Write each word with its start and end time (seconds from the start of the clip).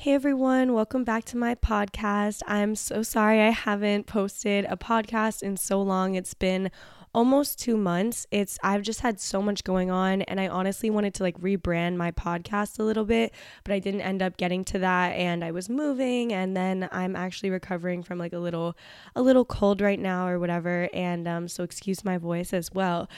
Hey 0.00 0.14
everyone, 0.14 0.74
welcome 0.74 1.02
back 1.02 1.24
to 1.24 1.36
my 1.36 1.56
podcast. 1.56 2.42
I'm 2.46 2.76
so 2.76 3.02
sorry 3.02 3.40
I 3.40 3.50
haven't 3.50 4.06
posted 4.06 4.64
a 4.68 4.76
podcast 4.76 5.42
in 5.42 5.56
so 5.56 5.82
long. 5.82 6.14
It's 6.14 6.34
been 6.34 6.70
almost 7.12 7.58
2 7.58 7.76
months. 7.76 8.24
It's 8.30 8.60
I've 8.62 8.82
just 8.82 9.00
had 9.00 9.18
so 9.18 9.42
much 9.42 9.64
going 9.64 9.90
on 9.90 10.22
and 10.22 10.40
I 10.40 10.46
honestly 10.46 10.88
wanted 10.88 11.14
to 11.14 11.24
like 11.24 11.36
rebrand 11.40 11.96
my 11.96 12.12
podcast 12.12 12.78
a 12.78 12.84
little 12.84 13.04
bit, 13.04 13.34
but 13.64 13.72
I 13.72 13.80
didn't 13.80 14.02
end 14.02 14.22
up 14.22 14.36
getting 14.36 14.64
to 14.66 14.78
that 14.78 15.16
and 15.16 15.42
I 15.42 15.50
was 15.50 15.68
moving 15.68 16.32
and 16.32 16.56
then 16.56 16.88
I'm 16.92 17.16
actually 17.16 17.50
recovering 17.50 18.04
from 18.04 18.18
like 18.18 18.32
a 18.32 18.38
little 18.38 18.76
a 19.16 19.20
little 19.22 19.44
cold 19.44 19.80
right 19.80 19.98
now 19.98 20.28
or 20.28 20.38
whatever 20.38 20.88
and 20.94 21.26
um 21.26 21.48
so 21.48 21.64
excuse 21.64 22.04
my 22.04 22.18
voice 22.18 22.52
as 22.52 22.70
well. 22.72 23.08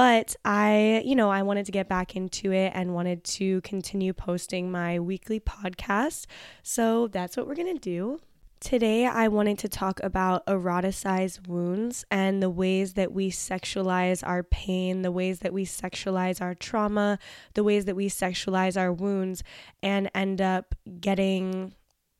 But 0.00 0.34
I, 0.46 1.02
you 1.04 1.14
know, 1.14 1.28
I 1.28 1.42
wanted 1.42 1.66
to 1.66 1.72
get 1.72 1.86
back 1.86 2.16
into 2.16 2.52
it 2.52 2.72
and 2.74 2.94
wanted 2.94 3.22
to 3.24 3.60
continue 3.60 4.14
posting 4.14 4.70
my 4.70 4.98
weekly 4.98 5.40
podcast. 5.40 6.24
So 6.62 7.08
that's 7.08 7.36
what 7.36 7.46
we're 7.46 7.54
going 7.54 7.76
to 7.76 7.78
do. 7.78 8.18
Today, 8.60 9.04
I 9.04 9.28
wanted 9.28 9.58
to 9.58 9.68
talk 9.68 10.00
about 10.02 10.46
eroticized 10.46 11.46
wounds 11.46 12.06
and 12.10 12.42
the 12.42 12.48
ways 12.48 12.94
that 12.94 13.12
we 13.12 13.30
sexualize 13.30 14.26
our 14.26 14.42
pain, 14.42 15.02
the 15.02 15.12
ways 15.12 15.40
that 15.40 15.52
we 15.52 15.66
sexualize 15.66 16.40
our 16.40 16.54
trauma, 16.54 17.18
the 17.52 17.62
ways 17.62 17.84
that 17.84 17.94
we 17.94 18.08
sexualize 18.08 18.80
our 18.80 18.94
wounds 18.94 19.42
and 19.82 20.10
end 20.14 20.40
up 20.40 20.74
getting 20.98 21.74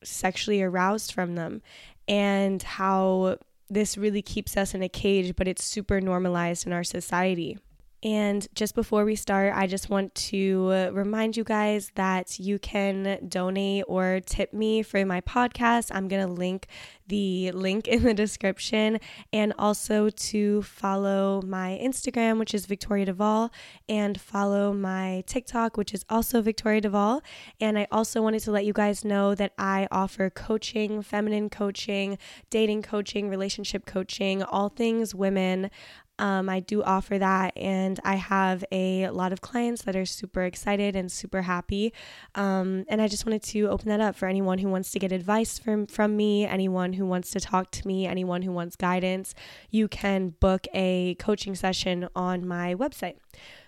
sexually 0.04 0.60
aroused 0.60 1.12
from 1.12 1.34
them, 1.34 1.62
and 2.06 2.62
how 2.62 3.38
this 3.70 3.96
really 3.96 4.20
keeps 4.20 4.54
us 4.58 4.74
in 4.74 4.82
a 4.82 4.88
cage, 4.90 5.34
but 5.34 5.48
it's 5.48 5.64
super 5.64 6.02
normalized 6.02 6.66
in 6.66 6.74
our 6.74 6.84
society. 6.84 7.58
And 8.02 8.46
just 8.54 8.74
before 8.74 9.04
we 9.04 9.14
start, 9.14 9.52
I 9.54 9.66
just 9.66 9.90
want 9.90 10.14
to 10.14 10.70
uh, 10.72 10.90
remind 10.92 11.36
you 11.36 11.44
guys 11.44 11.92
that 11.96 12.38
you 12.38 12.58
can 12.58 13.26
donate 13.28 13.84
or 13.88 14.20
tip 14.24 14.54
me 14.54 14.82
for 14.82 15.04
my 15.04 15.20
podcast. 15.20 15.90
I'm 15.94 16.08
going 16.08 16.26
to 16.26 16.32
link 16.32 16.66
the 17.08 17.50
link 17.50 17.88
in 17.88 18.04
the 18.04 18.14
description 18.14 19.00
and 19.32 19.52
also 19.58 20.08
to 20.08 20.62
follow 20.62 21.42
my 21.42 21.78
Instagram, 21.82 22.38
which 22.38 22.54
is 22.54 22.64
Victoria 22.64 23.06
Duvall, 23.06 23.52
and 23.88 24.18
follow 24.18 24.72
my 24.72 25.22
TikTok, 25.26 25.76
which 25.76 25.92
is 25.92 26.04
also 26.08 26.40
Victoria 26.40 26.80
Duvall. 26.80 27.22
And 27.60 27.78
I 27.78 27.86
also 27.92 28.22
wanted 28.22 28.40
to 28.44 28.52
let 28.52 28.64
you 28.64 28.72
guys 28.72 29.04
know 29.04 29.34
that 29.34 29.52
I 29.58 29.88
offer 29.90 30.30
coaching, 30.30 31.02
feminine 31.02 31.50
coaching, 31.50 32.16
dating 32.48 32.82
coaching, 32.82 33.28
relationship 33.28 33.84
coaching, 33.84 34.42
all 34.42 34.70
things 34.70 35.14
women. 35.14 35.70
Um, 36.20 36.50
I 36.50 36.60
do 36.60 36.82
offer 36.82 37.18
that, 37.18 37.56
and 37.56 37.98
I 38.04 38.16
have 38.16 38.62
a 38.70 39.08
lot 39.08 39.32
of 39.32 39.40
clients 39.40 39.82
that 39.82 39.96
are 39.96 40.04
super 40.04 40.42
excited 40.42 40.94
and 40.94 41.10
super 41.10 41.42
happy. 41.42 41.94
Um, 42.34 42.84
and 42.88 43.00
I 43.00 43.08
just 43.08 43.24
wanted 43.24 43.42
to 43.44 43.68
open 43.68 43.88
that 43.88 44.00
up 44.00 44.14
for 44.14 44.28
anyone 44.28 44.58
who 44.58 44.68
wants 44.68 44.90
to 44.90 44.98
get 44.98 45.12
advice 45.12 45.58
from 45.58 45.86
from 45.86 46.18
me, 46.18 46.44
anyone 46.44 46.92
who 46.92 47.06
wants 47.06 47.30
to 47.30 47.40
talk 47.40 47.70
to 47.70 47.86
me, 47.88 48.06
anyone 48.06 48.42
who 48.42 48.52
wants 48.52 48.76
guidance. 48.76 49.34
You 49.70 49.88
can 49.88 50.34
book 50.40 50.66
a 50.74 51.14
coaching 51.14 51.54
session 51.54 52.06
on 52.14 52.46
my 52.46 52.74
website. 52.74 53.16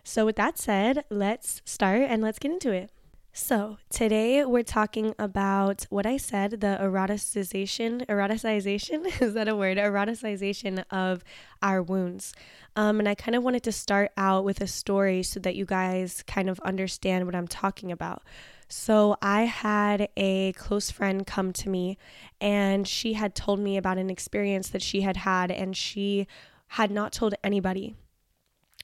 So, 0.04 0.26
with 0.26 0.36
that 0.36 0.58
said, 0.58 1.04
let's 1.08 1.62
start 1.64 2.02
and 2.02 2.22
let's 2.22 2.38
get 2.38 2.52
into 2.52 2.70
it. 2.70 2.91
So, 3.34 3.78
today 3.88 4.44
we're 4.44 4.62
talking 4.62 5.15
about 5.19 5.87
what 5.88 6.04
I 6.04 6.19
said 6.19 6.60
the 6.60 6.78
eroticization, 6.78 8.06
eroticization, 8.06 9.06
is 9.22 9.32
that 9.32 9.48
a 9.48 9.56
word? 9.56 9.78
Eroticization 9.78 10.84
of 10.91 11.25
our 11.62 11.82
wounds. 11.82 12.34
Um, 12.76 12.98
and 12.98 13.09
I 13.09 13.15
kind 13.15 13.34
of 13.34 13.42
wanted 13.42 13.62
to 13.62 13.72
start 13.72 14.12
out 14.19 14.44
with 14.44 14.60
a 14.60 14.66
story 14.66 15.22
so 15.22 15.41
that 15.41 15.56
you 15.56 15.65
guys 15.65 16.22
kind 16.26 16.50
of 16.50 16.60
understand 16.60 17.25
what 17.25 17.34
I'm 17.34 17.48
talking 17.48 17.91
about. 17.91 18.22
So, 18.69 19.16
I 19.22 19.44
had 19.44 20.10
a 20.15 20.53
close 20.53 20.91
friend 20.91 21.26
come 21.26 21.54
to 21.54 21.71
me, 21.71 21.97
and 22.38 22.87
she 22.87 23.15
had 23.15 23.34
told 23.34 23.60
me 23.60 23.78
about 23.78 23.97
an 23.97 24.10
experience 24.10 24.69
that 24.69 24.82
she 24.82 25.00
had 25.00 25.16
had, 25.16 25.50
and 25.50 25.75
she 25.75 26.26
had 26.66 26.91
not 26.91 27.15
told 27.15 27.34
anybody. 27.42 27.94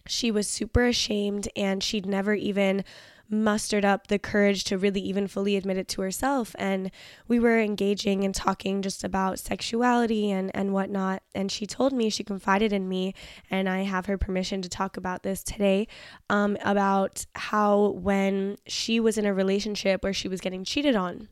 She 0.06 0.30
was 0.30 0.48
super 0.48 0.86
ashamed, 0.86 1.50
and 1.54 1.82
she'd 1.82 2.06
never 2.06 2.32
even 2.32 2.82
mustered 3.30 3.84
up 3.84 4.06
the 4.06 4.18
courage 4.18 4.64
to 4.64 4.78
really 4.78 5.00
even 5.00 5.26
fully 5.26 5.56
admit 5.56 5.76
it 5.76 5.88
to 5.88 6.02
herself. 6.02 6.54
And 6.58 6.90
we 7.26 7.38
were 7.38 7.58
engaging 7.58 8.24
and 8.24 8.34
talking 8.34 8.82
just 8.82 9.04
about 9.04 9.38
sexuality 9.38 10.30
and, 10.30 10.50
and 10.54 10.72
whatnot. 10.72 11.22
And 11.34 11.52
she 11.52 11.66
told 11.66 11.92
me, 11.92 12.10
she 12.10 12.24
confided 12.24 12.72
in 12.72 12.88
me, 12.88 13.14
and 13.50 13.68
I 13.68 13.82
have 13.82 14.06
her 14.06 14.18
permission 14.18 14.62
to 14.62 14.68
talk 14.68 14.96
about 14.96 15.22
this 15.22 15.42
today 15.42 15.88
um, 16.30 16.56
about 16.64 17.26
how 17.34 17.90
when 17.90 18.56
she 18.66 19.00
was 19.00 19.18
in 19.18 19.26
a 19.26 19.34
relationship 19.34 20.02
where 20.02 20.14
she 20.14 20.28
was 20.28 20.40
getting 20.40 20.64
cheated 20.64 20.96
on. 20.96 21.28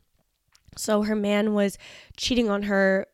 So 0.76 1.02
her 1.02 1.16
man 1.16 1.54
was 1.54 1.78
cheating 2.16 2.50
on 2.50 2.64
her 2.64 3.06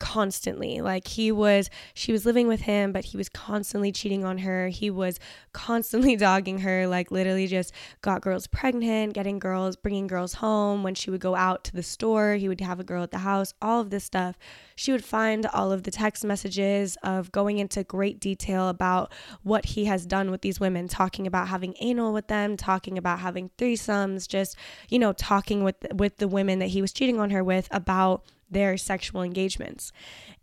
constantly. 0.00 0.80
Like 0.80 1.06
he 1.06 1.30
was, 1.30 1.70
she 1.94 2.10
was 2.10 2.26
living 2.26 2.48
with 2.48 2.62
him, 2.62 2.90
but 2.90 3.04
he 3.04 3.16
was 3.16 3.28
constantly 3.28 3.92
cheating 3.92 4.24
on 4.24 4.38
her. 4.38 4.68
He 4.68 4.90
was 4.90 5.20
constantly 5.52 6.16
dogging 6.26 6.58
her, 6.60 6.88
like 6.88 7.12
literally 7.12 7.46
just 7.46 7.72
got 8.02 8.22
girls 8.22 8.48
pregnant, 8.48 9.12
getting 9.12 9.38
girls, 9.38 9.76
bringing 9.76 10.08
girls 10.08 10.34
home. 10.34 10.82
When 10.82 10.96
she 10.96 11.10
would 11.10 11.20
go 11.20 11.36
out 11.36 11.62
to 11.64 11.72
the 11.72 11.82
store, 11.82 12.34
he 12.34 12.48
would 12.48 12.60
have 12.60 12.80
a 12.80 12.84
girl 12.84 13.04
at 13.04 13.12
the 13.12 13.18
house, 13.18 13.54
all 13.62 13.80
of 13.80 13.90
this 13.90 14.04
stuff. 14.04 14.36
She 14.74 14.90
would 14.90 15.04
find 15.04 15.46
all 15.46 15.70
of 15.70 15.82
the 15.82 15.90
text 15.90 16.24
messages 16.24 16.96
of 17.02 17.30
going 17.30 17.58
into 17.58 17.84
great 17.84 18.18
detail 18.18 18.68
about 18.68 19.12
what 19.42 19.66
he 19.66 19.84
has 19.84 20.06
done 20.06 20.30
with 20.30 20.40
these 20.40 20.58
women, 20.58 20.88
talking 20.88 21.26
about 21.26 21.48
having 21.48 21.74
anal 21.80 22.12
with 22.12 22.28
them, 22.28 22.56
talking 22.56 22.96
about 22.96 23.20
having 23.20 23.50
threesomes, 23.58 24.26
just, 24.26 24.56
you 24.88 24.98
know, 24.98 25.12
talking 25.12 25.62
with 25.62 25.76
with 25.92 26.16
the 26.16 26.28
women 26.28 26.58
that 26.60 26.68
he 26.68 26.80
was 26.80 26.92
cheating 26.92 27.20
on 27.20 27.28
her 27.30 27.44
with 27.44 27.68
about 27.70 28.24
their 28.50 28.76
sexual 28.76 29.22
engagements. 29.22 29.92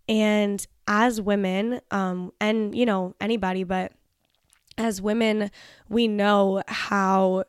And 0.10 0.66
as 0.88 1.20
women, 1.20 1.82
um, 1.92 2.32
and 2.40 2.74
you 2.74 2.86
know, 2.86 3.16
anybody, 3.20 3.64
but 3.64 3.92
as 4.78 5.02
women, 5.02 5.52
we 5.90 6.08
know 6.08 6.64
how 6.68 7.44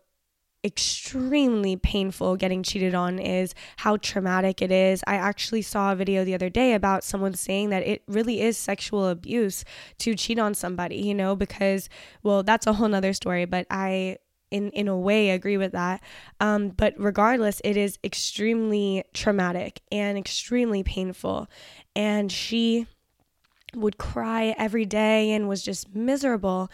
extremely 0.64 1.76
painful 1.76 2.36
getting 2.36 2.62
cheated 2.62 2.94
on 2.94 3.18
is, 3.18 3.54
how 3.76 3.96
traumatic 3.96 4.60
it 4.60 4.72
is. 4.72 5.04
I 5.06 5.14
actually 5.14 5.62
saw 5.62 5.92
a 5.92 5.96
video 5.96 6.24
the 6.24 6.34
other 6.34 6.50
day 6.50 6.74
about 6.74 7.04
someone 7.04 7.34
saying 7.34 7.70
that 7.70 7.86
it 7.86 8.02
really 8.08 8.40
is 8.40 8.58
sexual 8.58 9.08
abuse 9.08 9.64
to 9.98 10.14
cheat 10.14 10.38
on 10.38 10.54
somebody, 10.54 10.96
you 10.96 11.14
know, 11.14 11.36
because, 11.36 11.88
well, 12.22 12.42
that's 12.42 12.66
a 12.66 12.72
whole 12.72 12.88
nother 12.88 13.12
story, 13.12 13.44
but 13.44 13.66
I 13.70 14.18
in 14.50 14.70
in 14.70 14.88
a 14.88 14.98
way 14.98 15.30
agree 15.30 15.56
with 15.56 15.72
that. 15.72 16.02
Um, 16.40 16.70
but 16.70 16.94
regardless, 16.98 17.60
it 17.64 17.76
is 17.76 17.98
extremely 18.02 19.04
traumatic 19.14 19.80
and 19.90 20.16
extremely 20.18 20.82
painful. 20.82 21.48
And 21.94 22.30
she 22.30 22.86
would 23.74 23.98
cry 23.98 24.54
every 24.58 24.86
day 24.86 25.32
and 25.32 25.48
was 25.48 25.62
just 25.62 25.94
miserable. 25.94 26.70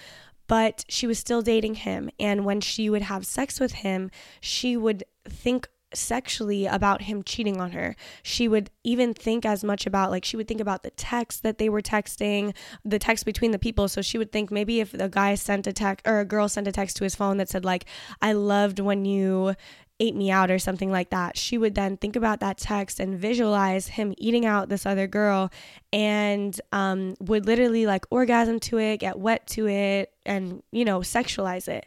But 0.46 0.84
she 0.88 1.06
was 1.06 1.18
still 1.18 1.40
dating 1.40 1.76
him. 1.76 2.10
And 2.20 2.44
when 2.44 2.60
she 2.60 2.90
would 2.90 3.02
have 3.02 3.24
sex 3.24 3.58
with 3.58 3.72
him, 3.72 4.10
she 4.40 4.76
would 4.76 5.04
think 5.26 5.68
sexually 5.96 6.66
about 6.66 7.02
him 7.02 7.22
cheating 7.22 7.60
on 7.60 7.72
her. 7.72 7.96
She 8.22 8.48
would 8.48 8.70
even 8.82 9.14
think 9.14 9.44
as 9.44 9.64
much 9.64 9.86
about 9.86 10.10
like 10.10 10.24
she 10.24 10.36
would 10.36 10.48
think 10.48 10.60
about 10.60 10.82
the 10.82 10.90
text 10.90 11.42
that 11.42 11.58
they 11.58 11.68
were 11.68 11.82
texting, 11.82 12.54
the 12.84 12.98
text 12.98 13.24
between 13.24 13.50
the 13.50 13.58
people. 13.58 13.88
So 13.88 14.02
she 14.02 14.18
would 14.18 14.32
think 14.32 14.50
maybe 14.50 14.80
if 14.80 14.94
a 14.94 15.08
guy 15.08 15.34
sent 15.34 15.66
a 15.66 15.72
text 15.72 16.06
or 16.06 16.20
a 16.20 16.24
girl 16.24 16.48
sent 16.48 16.68
a 16.68 16.72
text 16.72 16.96
to 16.98 17.04
his 17.04 17.14
phone 17.14 17.36
that 17.38 17.48
said 17.48 17.64
like 17.64 17.86
I 18.20 18.32
loved 18.32 18.80
when 18.80 19.04
you 19.04 19.54
ate 20.00 20.16
me 20.16 20.30
out 20.30 20.50
or 20.50 20.58
something 20.58 20.90
like 20.90 21.10
that. 21.10 21.36
She 21.36 21.56
would 21.56 21.74
then 21.74 21.96
think 21.96 22.16
about 22.16 22.40
that 22.40 22.58
text 22.58 22.98
and 22.98 23.18
visualize 23.18 23.88
him 23.88 24.14
eating 24.18 24.44
out 24.44 24.68
this 24.68 24.86
other 24.86 25.06
girl 25.06 25.50
and 25.92 26.58
um, 26.72 27.14
would 27.20 27.46
literally 27.46 27.86
like 27.86 28.04
orgasm 28.10 28.58
to 28.60 28.78
it, 28.78 28.98
get 28.98 29.18
wet 29.18 29.46
to 29.48 29.68
it, 29.68 30.12
and, 30.26 30.62
you 30.72 30.84
know, 30.84 31.00
sexualize 31.00 31.68
it. 31.68 31.86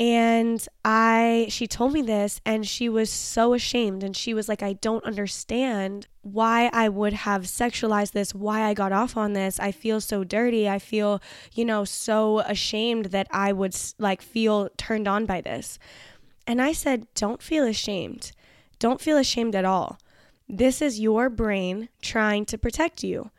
And 0.00 0.66
I, 0.82 1.44
she 1.50 1.66
told 1.66 1.92
me 1.92 2.00
this 2.00 2.40
and 2.46 2.66
she 2.66 2.88
was 2.88 3.10
so 3.10 3.52
ashamed. 3.52 4.02
And 4.02 4.16
she 4.16 4.32
was 4.32 4.48
like, 4.48 4.62
I 4.62 4.72
don't 4.72 5.04
understand 5.04 6.06
why 6.22 6.70
I 6.72 6.88
would 6.88 7.12
have 7.12 7.42
sexualized 7.42 8.12
this, 8.12 8.34
why 8.34 8.62
I 8.62 8.72
got 8.72 8.92
off 8.92 9.18
on 9.18 9.34
this. 9.34 9.60
I 9.60 9.72
feel 9.72 10.00
so 10.00 10.24
dirty. 10.24 10.66
I 10.66 10.78
feel, 10.78 11.20
you 11.52 11.66
know, 11.66 11.84
so 11.84 12.38
ashamed 12.38 13.06
that 13.06 13.26
I 13.30 13.52
would 13.52 13.76
like 13.98 14.22
feel 14.22 14.70
turned 14.78 15.06
on 15.06 15.26
by 15.26 15.42
this. 15.42 15.78
And 16.46 16.62
I 16.62 16.72
said, 16.72 17.06
don't 17.14 17.42
feel 17.42 17.64
ashamed. 17.64 18.32
Don't 18.78 19.02
feel 19.02 19.18
ashamed 19.18 19.54
at 19.54 19.66
all. 19.66 19.98
This 20.48 20.80
is 20.80 20.98
your 20.98 21.28
brain 21.28 21.90
trying 22.00 22.46
to 22.46 22.56
protect 22.56 23.04
you 23.04 23.30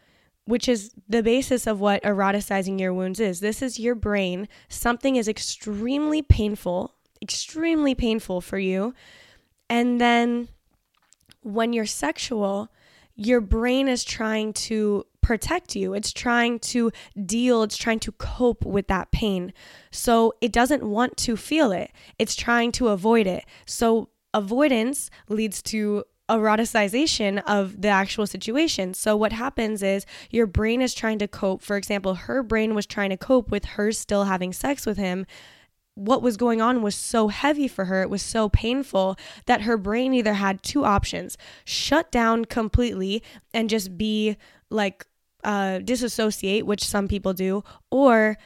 which 0.51 0.68
is 0.68 0.92
the 1.07 1.24
basis 1.24 1.65
of 1.65 1.80
what 1.80 2.03
eroticizing 2.03 2.77
your 2.77 2.94
wounds 2.94 3.21
is. 3.21 3.39
This 3.39 3.62
is 3.62 3.80
your 3.80 3.95
brain. 3.95 4.50
Something 4.68 5.15
is 5.15 5.30
extremely 5.30 6.21
painful, 6.21 6.94
extremely 7.21 7.95
painful 7.95 8.42
for 8.42 8.59
you. 8.59 8.94
And 9.69 10.01
then 10.01 10.50
when 11.39 11.71
you're 11.71 11.86
sexual, 11.86 12.69
your 13.15 13.39
brain 13.39 13.88
is 13.88 14.03
trying 14.03 14.51
to 14.68 15.06
protect 15.21 15.74
you. 15.74 15.94
It's 15.94 16.12
trying 16.12 16.59
to 16.59 16.92
deal, 17.25 17.63
it's 17.63 17.77
trying 17.77 18.01
to 18.01 18.12
cope 18.12 18.65
with 18.65 18.88
that 18.88 19.09
pain. 19.12 19.53
So 19.89 20.33
it 20.42 20.51
doesn't 20.51 20.83
want 20.83 21.15
to 21.15 21.38
feel 21.38 21.71
it, 21.71 21.92
it's 22.19 22.36
trying 22.36 22.74
to 22.74 22.89
avoid 22.89 23.25
it. 23.25 23.45
So 23.65 24.09
avoidance 24.33 25.09
leads 25.30 25.62
to 25.62 26.03
eroticization 26.38 27.42
of 27.45 27.81
the 27.81 27.88
actual 27.88 28.28
situation. 28.28 28.94
So 28.94 29.16
what 29.16 29.33
happens 29.33 29.83
is 29.83 30.06
your 30.30 30.48
brain 30.48 30.81
is 30.81 30.94
trying 30.94 31.19
to 31.19 31.28
cope. 31.28 31.62
For 31.62 31.78
example, 31.78 32.16
her 32.16 32.44
brain 32.44 32.75
was 32.75 32.86
trying 32.86 33.10
to 33.12 33.18
cope 33.18 33.50
with 33.50 33.66
her 33.66 33.92
still 33.92 34.25
having 34.25 34.54
sex 34.54 34.86
with 34.86 34.98
him. 34.98 35.25
What 35.95 36.22
was 36.22 36.38
going 36.38 36.62
on 36.62 36.81
was 36.81 36.95
so 36.95 37.28
heavy 37.28 37.68
for 37.68 37.86
her, 37.86 38.01
it 38.01 38.10
was 38.10 38.22
so 38.22 38.50
painful 38.50 39.18
that 39.45 39.62
her 39.62 39.78
brain 39.78 40.13
either 40.13 40.33
had 40.33 40.63
two 40.63 40.86
options 40.86 41.38
shut 41.66 42.12
down 42.12 42.45
completely 42.45 43.22
and 43.54 43.69
just 43.69 43.98
be 43.98 44.38
like 44.69 45.06
uh, 45.44 45.80
disassociate, 45.80 46.66
which 46.66 46.84
some 46.86 47.07
people 47.07 47.34
do, 47.34 47.63
or 47.89 48.38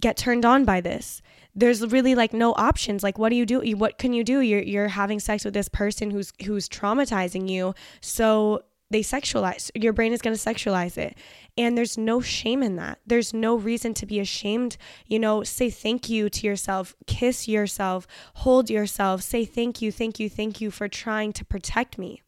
get 0.00 0.16
turned 0.16 0.44
on 0.44 0.64
by 0.64 0.80
this 0.80 1.22
there's 1.54 1.86
really 1.86 2.14
like 2.14 2.32
no 2.32 2.52
options. 2.52 3.02
Like 3.02 3.18
what 3.18 3.30
do 3.30 3.36
you 3.36 3.46
do? 3.46 3.60
What 3.76 3.98
can 3.98 4.12
you 4.12 4.24
do? 4.24 4.40
You're 4.40 4.62
you're 4.62 4.88
having 4.88 5.20
sex 5.20 5.44
with 5.44 5.54
this 5.54 5.68
person 5.68 6.10
who's 6.10 6.32
who's 6.44 6.68
traumatizing 6.68 7.48
you 7.48 7.74
so 8.00 8.62
they 8.90 9.00
sexualize 9.00 9.70
your 9.74 9.92
brain 9.92 10.12
is 10.12 10.20
going 10.22 10.36
to 10.36 10.40
sexualize 10.40 10.98
it. 10.98 11.16
And 11.56 11.76
there's 11.76 11.96
no 11.96 12.20
shame 12.20 12.62
in 12.62 12.76
that. 12.76 12.98
There's 13.06 13.32
no 13.32 13.56
reason 13.56 13.94
to 13.94 14.06
be 14.06 14.20
ashamed 14.20 14.76
you 15.06 15.18
know 15.18 15.42
say 15.42 15.70
thank 15.70 16.08
you 16.08 16.28
to 16.28 16.46
yourself 16.46 16.94
kiss 17.06 17.46
yourself 17.46 18.06
hold 18.34 18.68
yourself 18.68 19.22
say 19.22 19.44
thank 19.44 19.80
you 19.80 19.92
thank 19.92 20.18
you 20.18 20.28
thank 20.28 20.60
you 20.60 20.70
for 20.70 20.88
trying 20.88 21.32
to 21.32 21.44
protect 21.44 21.98
me. 21.98 22.22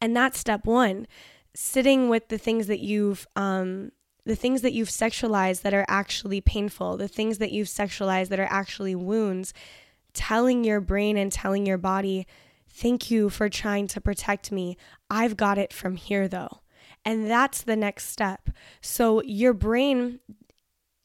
And 0.00 0.16
that's 0.16 0.38
step 0.38 0.66
1 0.66 1.06
sitting 1.54 2.10
with 2.10 2.28
the 2.28 2.38
things 2.38 2.66
that 2.66 2.80
you've 2.80 3.26
um 3.36 3.92
the 4.26 4.36
things 4.36 4.60
that 4.62 4.72
you've 4.72 4.88
sexualized 4.88 5.62
that 5.62 5.72
are 5.72 5.86
actually 5.88 6.40
painful, 6.40 6.96
the 6.96 7.08
things 7.08 7.38
that 7.38 7.52
you've 7.52 7.68
sexualized 7.68 8.28
that 8.28 8.40
are 8.40 8.48
actually 8.50 8.94
wounds, 8.94 9.54
telling 10.12 10.64
your 10.64 10.80
brain 10.80 11.16
and 11.16 11.30
telling 11.30 11.64
your 11.64 11.78
body, 11.78 12.26
thank 12.68 13.08
you 13.08 13.30
for 13.30 13.48
trying 13.48 13.86
to 13.86 14.00
protect 14.00 14.50
me. 14.50 14.76
I've 15.08 15.36
got 15.36 15.58
it 15.58 15.72
from 15.72 15.94
here 15.94 16.26
though. 16.26 16.60
And 17.04 17.30
that's 17.30 17.62
the 17.62 17.76
next 17.76 18.08
step. 18.08 18.50
So 18.80 19.22
your 19.22 19.54
brain, 19.54 20.18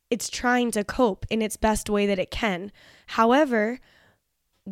it's 0.10 0.30
trying 0.30 0.72
to 0.72 0.84
cope 0.84 1.28
in 1.30 1.44
its 1.44 1.58
best 1.58 1.92
way 1.92 2.08
that 2.08 2.18
it 2.18 2.32
can. 2.32 2.72
However, 3.06 3.80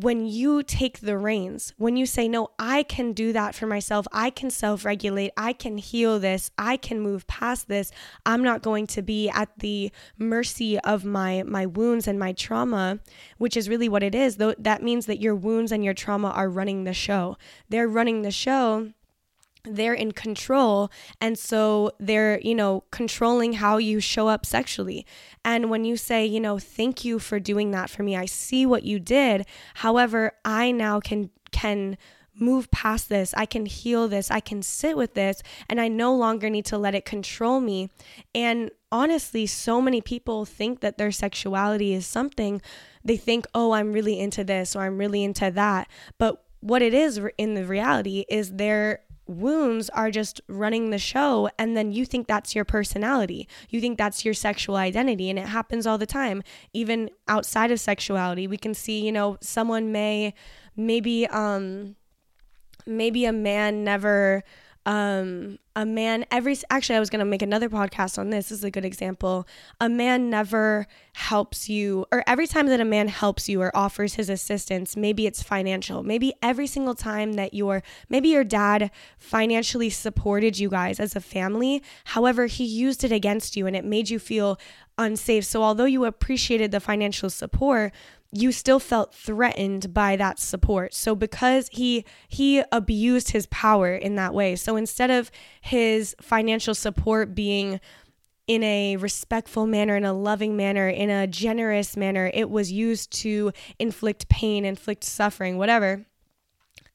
when 0.02 0.26
you 0.26 0.62
take 0.62 1.00
the 1.00 1.18
reins, 1.18 1.74
when 1.76 1.96
you 1.96 2.06
say, 2.06 2.28
No, 2.28 2.50
I 2.58 2.82
can 2.82 3.12
do 3.12 3.32
that 3.32 3.54
for 3.54 3.66
myself, 3.66 4.06
I 4.12 4.30
can 4.30 4.50
self 4.50 4.84
regulate, 4.84 5.32
I 5.36 5.52
can 5.52 5.78
heal 5.78 6.18
this, 6.18 6.50
I 6.56 6.76
can 6.76 7.00
move 7.00 7.26
past 7.26 7.68
this, 7.68 7.90
I'm 8.24 8.42
not 8.42 8.62
going 8.62 8.86
to 8.88 9.02
be 9.02 9.28
at 9.28 9.50
the 9.58 9.92
mercy 10.18 10.78
of 10.80 11.04
my, 11.04 11.42
my 11.42 11.66
wounds 11.66 12.06
and 12.08 12.18
my 12.18 12.32
trauma, 12.32 13.00
which 13.38 13.56
is 13.56 13.68
really 13.68 13.88
what 13.88 14.02
it 14.02 14.14
is. 14.14 14.36
That 14.36 14.82
means 14.82 15.06
that 15.06 15.20
your 15.20 15.34
wounds 15.34 15.72
and 15.72 15.84
your 15.84 15.94
trauma 15.94 16.30
are 16.30 16.48
running 16.48 16.84
the 16.84 16.94
show. 16.94 17.36
They're 17.68 17.88
running 17.88 18.22
the 18.22 18.30
show 18.30 18.92
they're 19.64 19.94
in 19.94 20.12
control 20.12 20.90
and 21.20 21.38
so 21.38 21.90
they're 21.98 22.40
you 22.40 22.54
know 22.54 22.84
controlling 22.90 23.54
how 23.54 23.76
you 23.76 24.00
show 24.00 24.28
up 24.28 24.46
sexually. 24.46 25.06
And 25.44 25.70
when 25.70 25.84
you 25.84 25.96
say 25.96 26.24
you 26.24 26.40
know 26.40 26.58
thank 26.58 27.04
you 27.04 27.18
for 27.18 27.38
doing 27.38 27.70
that 27.72 27.90
for 27.90 28.02
me. 28.02 28.16
I 28.16 28.26
see 28.26 28.66
what 28.66 28.82
you 28.82 28.98
did 28.98 29.46
however 29.74 30.32
i 30.44 30.70
now 30.70 31.00
can 31.00 31.30
can 31.50 31.96
move 32.40 32.70
past 32.70 33.08
this. 33.08 33.34
I 33.36 33.44
can 33.44 33.66
heal 33.66 34.08
this. 34.08 34.30
I 34.30 34.40
can 34.40 34.62
sit 34.62 34.96
with 34.96 35.14
this 35.14 35.42
and 35.68 35.80
i 35.80 35.88
no 35.88 36.14
longer 36.14 36.48
need 36.48 36.64
to 36.66 36.78
let 36.78 36.94
it 36.94 37.04
control 37.04 37.60
me. 37.60 37.90
And 38.34 38.70
honestly 38.92 39.46
so 39.46 39.80
many 39.80 40.00
people 40.00 40.44
think 40.44 40.80
that 40.80 40.98
their 40.98 41.12
sexuality 41.12 41.92
is 41.92 42.06
something. 42.06 42.62
They 43.04 43.16
think 43.16 43.46
oh 43.54 43.72
i'm 43.72 43.92
really 43.92 44.18
into 44.18 44.44
this 44.44 44.74
or 44.74 44.82
i'm 44.82 44.98
really 44.98 45.22
into 45.22 45.50
that. 45.50 45.88
But 46.18 46.42
what 46.60 46.82
it 46.82 46.94
is 46.94 47.20
in 47.38 47.54
the 47.54 47.64
reality 47.64 48.24
is 48.28 48.52
they're 48.52 49.00
wounds 49.30 49.88
are 49.90 50.10
just 50.10 50.40
running 50.48 50.90
the 50.90 50.98
show 50.98 51.48
and 51.58 51.76
then 51.76 51.92
you 51.92 52.04
think 52.04 52.26
that's 52.26 52.54
your 52.54 52.64
personality. 52.64 53.48
You 53.68 53.80
think 53.80 53.96
that's 53.96 54.24
your 54.24 54.34
sexual 54.34 54.76
identity 54.76 55.30
and 55.30 55.38
it 55.38 55.46
happens 55.46 55.86
all 55.86 55.98
the 55.98 56.06
time. 56.06 56.42
Even 56.72 57.10
outside 57.28 57.70
of 57.70 57.80
sexuality 57.80 58.46
we 58.46 58.56
can 58.56 58.74
see 58.74 59.00
you 59.04 59.12
know 59.12 59.38
someone 59.40 59.92
may 59.92 60.34
maybe 60.76 61.26
um 61.28 61.96
maybe 62.86 63.24
a 63.24 63.32
man 63.32 63.84
never 63.84 64.42
um, 64.86 65.58
a 65.76 65.84
man 65.84 66.24
every 66.30 66.56
actually 66.70 66.96
I 66.96 67.00
was 67.00 67.10
going 67.10 67.20
to 67.20 67.24
make 67.24 67.42
another 67.42 67.68
podcast 67.68 68.18
on 68.18 68.30
this. 68.30 68.48
this 68.48 68.58
is 68.58 68.64
a 68.64 68.70
good 68.70 68.84
example. 68.84 69.46
A 69.80 69.88
man 69.88 70.30
never 70.30 70.86
helps 71.12 71.68
you 71.68 72.06
or 72.10 72.24
every 72.26 72.46
time 72.46 72.66
that 72.66 72.80
a 72.80 72.84
man 72.84 73.08
helps 73.08 73.48
you 73.48 73.60
or 73.60 73.76
offers 73.76 74.14
his 74.14 74.30
assistance, 74.30 74.96
maybe 74.96 75.26
it's 75.26 75.42
financial. 75.42 76.02
Maybe 76.02 76.32
every 76.42 76.66
single 76.66 76.94
time 76.94 77.34
that 77.34 77.52
your 77.52 77.82
maybe 78.08 78.30
your 78.30 78.44
dad 78.44 78.90
financially 79.18 79.90
supported 79.90 80.58
you 80.58 80.70
guys 80.70 80.98
as 80.98 81.14
a 81.14 81.20
family, 81.20 81.82
however, 82.04 82.46
he 82.46 82.64
used 82.64 83.04
it 83.04 83.12
against 83.12 83.56
you 83.56 83.66
and 83.66 83.76
it 83.76 83.84
made 83.84 84.08
you 84.08 84.18
feel 84.18 84.58
unsafe. 84.96 85.44
So 85.44 85.62
although 85.62 85.84
you 85.84 86.04
appreciated 86.04 86.70
the 86.70 86.80
financial 86.80 87.30
support, 87.30 87.92
you 88.32 88.52
still 88.52 88.78
felt 88.78 89.14
threatened 89.14 89.92
by 89.92 90.16
that 90.16 90.38
support. 90.38 90.94
So 90.94 91.14
because 91.14 91.68
he 91.72 92.04
he 92.28 92.62
abused 92.70 93.30
his 93.30 93.46
power 93.46 93.94
in 93.94 94.14
that 94.16 94.32
way. 94.32 94.56
So 94.56 94.76
instead 94.76 95.10
of 95.10 95.30
his 95.60 96.14
financial 96.20 96.74
support 96.74 97.34
being 97.34 97.80
in 98.46 98.62
a 98.62 98.96
respectful 98.96 99.66
manner, 99.66 99.96
in 99.96 100.04
a 100.04 100.12
loving 100.12 100.56
manner, 100.56 100.88
in 100.88 101.10
a 101.10 101.26
generous 101.26 101.96
manner, 101.96 102.30
it 102.32 102.50
was 102.50 102.72
used 102.72 103.12
to 103.12 103.52
inflict 103.78 104.28
pain, 104.28 104.64
inflict 104.64 105.04
suffering, 105.04 105.56
whatever. 105.58 106.04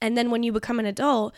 And 0.01 0.17
then 0.17 0.31
when 0.31 0.43
you 0.43 0.51
become 0.51 0.79
an 0.79 0.85
adult, 0.85 1.33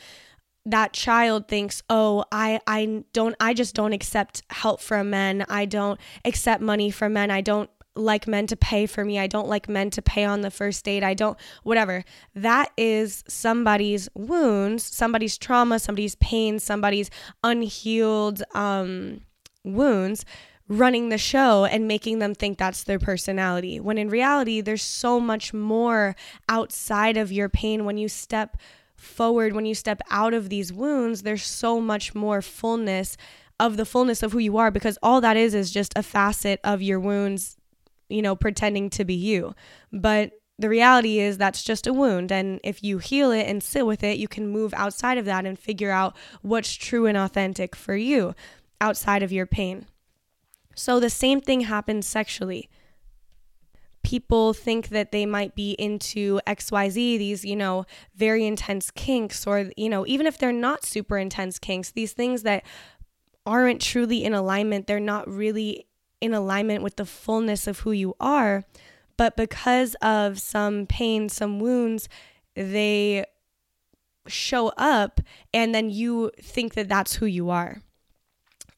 that 0.65 0.91
child 0.93 1.47
thinks, 1.47 1.81
"Oh, 1.89 2.25
I 2.31 2.59
I 2.67 3.03
don't 3.13 3.35
I 3.39 3.53
just 3.53 3.73
don't 3.73 3.93
accept 3.93 4.43
help 4.49 4.81
from 4.81 5.09
men. 5.09 5.45
I 5.49 5.65
don't 5.65 5.99
accept 6.25 6.61
money 6.61 6.91
from 6.91 7.13
men. 7.13 7.31
I 7.31 7.41
don't 7.41 7.69
like 7.97 8.27
men 8.27 8.47
to 8.47 8.55
pay 8.55 8.85
for 8.85 9.03
me. 9.03 9.19
I 9.19 9.27
don't 9.27 9.47
like 9.47 9.67
men 9.67 9.89
to 9.91 10.01
pay 10.01 10.23
on 10.23 10.41
the 10.41 10.51
first 10.51 10.85
date. 10.85 11.03
I 11.03 11.13
don't, 11.13 11.37
whatever. 11.63 12.03
That 12.35 12.71
is 12.77 13.23
somebody's 13.27 14.09
wounds, 14.13 14.83
somebody's 14.83 15.37
trauma, 15.37 15.79
somebody's 15.79 16.15
pain, 16.15 16.59
somebody's 16.59 17.09
unhealed 17.43 18.43
um, 18.53 19.21
wounds 19.63 20.25
running 20.69 21.09
the 21.09 21.17
show 21.17 21.65
and 21.65 21.87
making 21.87 22.19
them 22.19 22.35
think 22.35 22.57
that's 22.57 22.83
their 22.83 22.99
personality. 22.99 23.79
When 23.79 23.97
in 23.97 24.09
reality, 24.09 24.61
there's 24.61 24.81
so 24.81 25.19
much 25.19 25.53
more 25.53 26.15
outside 26.49 27.17
of 27.17 27.31
your 27.31 27.49
pain 27.49 27.85
when 27.85 27.97
you 27.97 28.09
step 28.09 28.57
forward, 28.97 29.53
when 29.53 29.65
you 29.65 29.75
step 29.75 30.01
out 30.09 30.33
of 30.33 30.49
these 30.49 30.73
wounds, 30.73 31.21
there's 31.21 31.43
so 31.43 31.79
much 31.79 32.13
more 32.13 32.41
fullness 32.41 33.15
of 33.59 33.77
the 33.77 33.85
fullness 33.85 34.21
of 34.21 34.33
who 34.33 34.39
you 34.39 34.57
are 34.57 34.71
because 34.71 34.97
all 35.01 35.21
that 35.21 35.37
is 35.37 35.53
is 35.53 35.71
just 35.71 35.93
a 35.95 36.03
facet 36.03 36.59
of 36.63 36.81
your 36.81 36.99
wounds, 36.99 37.57
you 38.09 38.21
know, 38.21 38.35
pretending 38.35 38.89
to 38.91 39.05
be 39.05 39.13
you. 39.13 39.53
But 39.91 40.31
the 40.59 40.69
reality 40.69 41.19
is 41.19 41.37
that's 41.37 41.63
just 41.63 41.87
a 41.87 41.93
wound. 41.93 42.31
And 42.31 42.59
if 42.63 42.83
you 42.83 42.97
heal 42.97 43.31
it 43.31 43.43
and 43.43 43.61
sit 43.61 43.85
with 43.85 44.03
it, 44.03 44.17
you 44.17 44.27
can 44.27 44.47
move 44.47 44.73
outside 44.73 45.17
of 45.17 45.25
that 45.25 45.45
and 45.45 45.57
figure 45.57 45.91
out 45.91 46.15
what's 46.41 46.73
true 46.73 47.05
and 47.05 47.17
authentic 47.17 47.75
for 47.75 47.95
you 47.95 48.33
outside 48.81 49.23
of 49.23 49.31
your 49.31 49.45
pain. 49.45 49.85
So 50.75 50.99
the 50.99 51.09
same 51.09 51.41
thing 51.41 51.61
happens 51.61 52.07
sexually. 52.07 52.69
People 54.03 54.53
think 54.53 54.89
that 54.89 55.11
they 55.11 55.25
might 55.25 55.53
be 55.53 55.71
into 55.71 56.39
XYZ, 56.47 56.93
these, 56.93 57.43
you 57.43 57.55
know, 57.55 57.85
very 58.15 58.45
intense 58.45 58.89
kinks, 58.91 59.45
or, 59.45 59.71
you 59.75 59.89
know, 59.89 60.07
even 60.07 60.25
if 60.25 60.37
they're 60.37 60.51
not 60.51 60.85
super 60.85 61.17
intense 61.17 61.59
kinks, 61.59 61.91
these 61.91 62.13
things 62.13 62.43
that 62.43 62.63
aren't 63.45 63.81
truly 63.81 64.23
in 64.23 64.33
alignment, 64.33 64.87
they're 64.87 64.99
not 64.99 65.27
really 65.27 65.87
in 66.21 66.33
alignment 66.33 66.83
with 66.83 66.95
the 66.95 67.05
fullness 67.05 67.67
of 67.67 67.79
who 67.79 67.91
you 67.91 68.15
are. 68.19 68.63
But 69.17 69.35
because 69.35 69.95
of 69.95 70.39
some 70.39 70.85
pain, 70.85 71.29
some 71.29 71.59
wounds, 71.59 72.07
they 72.55 73.25
show 74.27 74.69
up, 74.77 75.21
and 75.53 75.73
then 75.73 75.89
you 75.89 76.31
think 76.41 76.73
that 76.75 76.89
that's 76.89 77.15
who 77.15 77.25
you 77.25 77.49
are. 77.49 77.81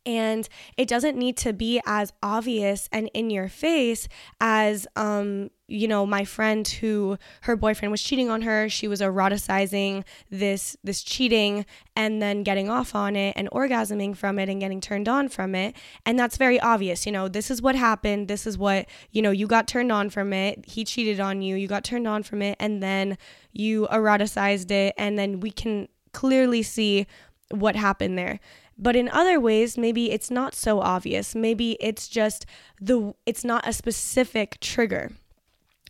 And 0.05 0.47
it 0.77 0.87
doesn't 0.87 1.17
need 1.17 1.37
to 1.37 1.53
be 1.53 1.81
as 1.85 2.13
obvious 2.23 2.87
and 2.91 3.09
in 3.13 3.29
your 3.29 3.47
face 3.47 4.07
as, 4.39 4.87
um, 4.95 5.49
you 5.67 5.87
know, 5.87 6.05
my 6.05 6.25
friend 6.25 6.67
who 6.67 7.17
her 7.41 7.55
boyfriend 7.55 7.91
was 7.91 8.01
cheating 8.01 8.29
on 8.29 8.41
her. 8.41 8.69
She 8.69 8.87
was 8.87 9.01
eroticizing 9.01 10.03
this 10.31 10.75
this 10.83 11.03
cheating 11.03 11.65
and 11.95 12.21
then 12.21 12.43
getting 12.43 12.69
off 12.69 12.95
on 12.95 13.15
it 13.15 13.33
and 13.37 13.49
orgasming 13.51 14.17
from 14.17 14.39
it 14.39 14.49
and 14.49 14.59
getting 14.59 14.81
turned 14.81 15.07
on 15.07 15.29
from 15.29 15.53
it. 15.53 15.75
And 16.05 16.17
that's 16.17 16.37
very 16.37 16.59
obvious. 16.59 17.05
You 17.05 17.11
know, 17.11 17.27
this 17.27 17.51
is 17.51 17.61
what 17.61 17.75
happened. 17.75 18.27
This 18.27 18.47
is 18.47 18.57
what, 18.57 18.87
you 19.11 19.21
know, 19.21 19.31
you 19.31 19.45
got 19.47 19.67
turned 19.67 19.91
on 19.91 20.09
from 20.09 20.33
it. 20.33 20.65
He 20.65 20.83
cheated 20.83 21.19
on 21.19 21.41
you. 21.41 21.55
You 21.55 21.67
got 21.67 21.83
turned 21.83 22.07
on 22.07 22.23
from 22.23 22.41
it. 22.41 22.55
And 22.59 22.81
then 22.81 23.17
you 23.51 23.87
eroticized 23.91 24.71
it. 24.71 24.95
And 24.97 25.19
then 25.19 25.39
we 25.39 25.51
can 25.51 25.87
clearly 26.13 26.63
see 26.63 27.05
what 27.51 27.75
happened 27.75 28.17
there. 28.17 28.39
But 28.81 28.95
in 28.95 29.09
other 29.09 29.39
ways, 29.41 29.77
maybe 29.77 30.09
it's 30.09 30.31
not 30.31 30.55
so 30.55 30.79
obvious. 30.79 31.35
Maybe 31.35 31.77
it's 31.81 32.07
just 32.07 32.45
the 32.79 33.13
it's 33.25 33.43
not 33.43 33.67
a 33.67 33.73
specific 33.73 34.57
trigger. 34.61 35.11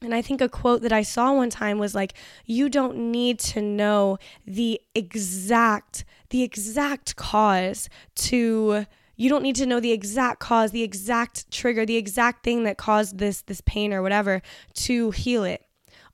And 0.02 0.16
I 0.16 0.22
think 0.22 0.42
a 0.42 0.50
quote 0.50 0.82
that 0.82 0.94
I 0.94 1.04
saw 1.04 1.34
one 1.34 1.50
time 1.50 1.78
was 1.78 1.94
like, 1.94 2.14
you 2.46 2.70
don't 2.70 3.12
need 3.12 3.38
to 3.40 3.62
know 3.62 4.18
the 4.48 4.82
exact, 4.96 6.06
the 6.30 6.42
exact 6.42 7.16
cause 7.16 7.90
to 8.16 8.86
you 9.18 9.30
don't 9.30 9.44
need 9.44 9.58
to 9.58 9.66
know 9.66 9.82
the 9.82 9.92
exact 9.92 10.40
cause, 10.40 10.72
the 10.72 10.82
exact 10.82 11.52
trigger, 11.52 11.86
the 11.86 11.98
exact 11.98 12.44
thing 12.44 12.64
that 12.64 12.78
caused 12.78 13.18
this 13.18 13.42
this 13.42 13.62
pain 13.62 13.94
or 13.94 14.02
whatever 14.02 14.42
to 14.76 15.12
heal 15.12 15.44
it. 15.44 15.66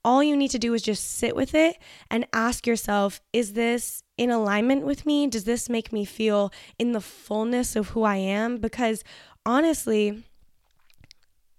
All 0.06 0.24
you 0.24 0.38
need 0.38 0.52
to 0.52 0.60
do 0.60 0.76
is 0.76 0.84
just 0.84 1.18
sit 1.18 1.36
with 1.36 1.56
it 1.56 1.78
and 2.12 2.28
ask 2.32 2.68
yourself, 2.68 3.22
is 3.34 3.54
this 3.54 4.04
in 4.20 4.30
alignment 4.30 4.86
with 4.86 5.04
me? 5.04 5.26
Does 5.26 5.46
this 5.46 5.68
make 5.68 5.92
me 5.92 6.06
feel 6.06 6.54
in 6.78 6.92
the 6.92 7.02
fullness 7.02 7.76
of 7.76 7.90
who 7.90 8.04
I 8.04 8.18
am? 8.18 8.58
Because 8.58 9.04
honestly, 9.48 10.24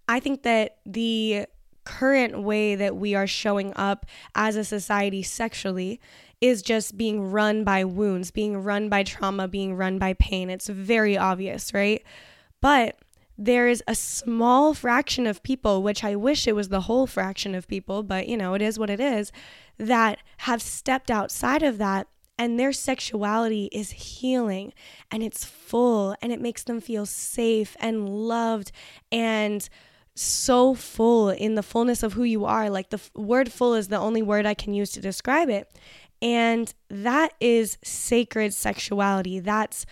I 0.09 0.21
think 0.21 0.45
that 0.45 0.77
the 0.87 1.47
current 1.83 2.41
way 2.41 2.77
that 2.77 2.95
we 2.95 3.17
are 3.17 3.27
showing 3.27 3.73
up 3.75 4.07
as 4.37 4.55
a 4.55 4.63
society 4.63 5.25
sexually 5.25 6.01
is 6.41 6.63
just 6.63 6.97
being 6.97 7.33
run 7.33 7.65
by 7.65 7.83
wounds, 7.83 8.31
being 8.31 8.59
run 8.59 8.89
by 8.89 9.03
trauma, 9.03 9.49
being 9.49 9.75
run 9.75 9.99
by 9.99 10.13
pain. 10.13 10.51
It's 10.51 10.69
very 10.69 11.19
obvious, 11.19 11.75
right? 11.75 12.05
But 12.61 12.97
there 13.39 13.69
is 13.69 13.83
a 13.87 13.95
small 13.95 14.75
fraction 14.75 15.27
of 15.27 15.43
people, 15.43 15.83
which 15.83 16.03
I 16.03 16.17
wish 16.17 16.47
it 16.47 16.55
was 16.55 16.69
the 16.69 16.83
whole 16.83 17.07
fraction 17.07 17.55
of 17.55 17.69
people, 17.69 18.03
but 18.03 18.29
you 18.29 18.37
know, 18.37 18.55
it 18.55 18.63
is 18.63 18.79
what 18.79 18.91
it 18.91 19.01
is, 19.01 19.33
that 19.79 20.19
have 20.39 20.63
stepped 20.63 21.11
outside 21.11 21.63
of 21.63 21.79
that 21.79 22.09
and 22.39 22.59
their 22.59 22.73
sexuality 22.73 23.69
is 23.73 23.91
healing 23.91 24.73
and 25.11 25.23
it's 25.23 25.45
full 25.45 26.15
and 26.21 26.33
it 26.33 26.41
makes 26.41 26.65
them 26.65 26.81
feel 26.81 27.07
safe 27.07 27.77
and 27.81 28.09
loved 28.09 28.73
and 29.11 29.69
so 30.15 30.75
full 30.75 31.31
in 31.31 31.55
the 31.55 31.63
fullness 31.63 32.03
of 32.03 32.15
who 32.15 32.25
you 32.25 32.45
are. 32.45 32.71
Like 32.71 32.91
the 32.91 32.97
f- 32.97 33.11
word 33.15 33.53
full 33.53 33.75
is 33.75 33.89
the 33.89 33.99
only 33.99 34.23
word 34.23 34.47
I 34.47 34.55
can 34.55 34.75
use 34.75 34.91
to 34.93 35.01
describe 35.01 35.49
it. 35.51 35.71
And 36.23 36.73
that 36.89 37.35
is 37.41 37.77
sacred 37.85 38.55
sexuality. 38.55 39.39
That's 39.39 39.85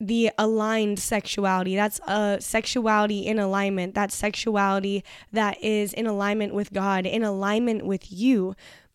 the 0.00 0.30
aligned 0.38 0.98
sexuality. 0.98 1.74
That's 1.74 2.00
a 2.06 2.38
sexuality 2.40 3.26
in 3.26 3.38
alignment. 3.38 3.94
That's 3.94 4.14
sexuality 4.14 5.04
that 5.32 5.62
is 5.62 5.92
in 5.92 6.06
alignment 6.06 6.54
with 6.54 6.72
God, 6.72 7.06
in 7.06 7.22
alignment 7.22 7.84
with 7.84 8.12
you. 8.12 8.54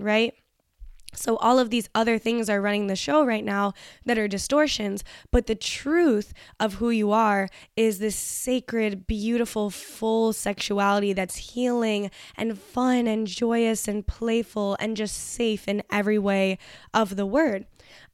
right? 0.00 0.34
So, 1.14 1.36
all 1.36 1.58
of 1.58 1.70
these 1.70 1.88
other 1.94 2.18
things 2.18 2.50
are 2.50 2.60
running 2.60 2.86
the 2.86 2.94
show 2.94 3.24
right 3.24 3.44
now 3.44 3.72
that 4.04 4.18
are 4.18 4.28
distortions, 4.28 5.02
but 5.32 5.46
the 5.46 5.54
truth 5.54 6.34
of 6.60 6.74
who 6.74 6.90
you 6.90 7.12
are 7.12 7.48
is 7.76 7.98
this 7.98 8.14
sacred, 8.14 9.06
beautiful, 9.06 9.70
full 9.70 10.32
sexuality 10.32 11.14
that's 11.14 11.36
healing 11.36 12.10
and 12.36 12.58
fun 12.58 13.06
and 13.06 13.26
joyous 13.26 13.88
and 13.88 14.06
playful 14.06 14.76
and 14.80 14.96
just 14.96 15.16
safe 15.16 15.66
in 15.66 15.82
every 15.90 16.18
way 16.18 16.58
of 16.92 17.16
the 17.16 17.26
word. 17.26 17.66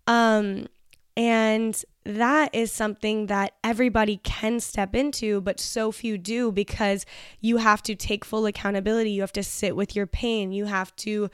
Um, 0.06 0.68
and 1.16 1.80
that 2.04 2.54
is 2.54 2.72
something 2.72 3.26
that 3.26 3.54
everybody 3.62 4.18
can 4.18 4.60
step 4.60 4.94
into, 4.94 5.40
but 5.40 5.60
so 5.60 5.92
few 5.92 6.18
do 6.18 6.50
because 6.50 7.06
you 7.40 7.58
have 7.58 7.82
to 7.84 7.94
take 7.94 8.24
full 8.24 8.46
accountability. 8.46 9.10
You 9.10 9.20
have 9.22 9.32
to 9.32 9.42
sit 9.42 9.76
with 9.76 9.94
your 9.94 10.06
pain. 10.06 10.52
You 10.52 10.66
have 10.66 10.94
to 10.96 11.30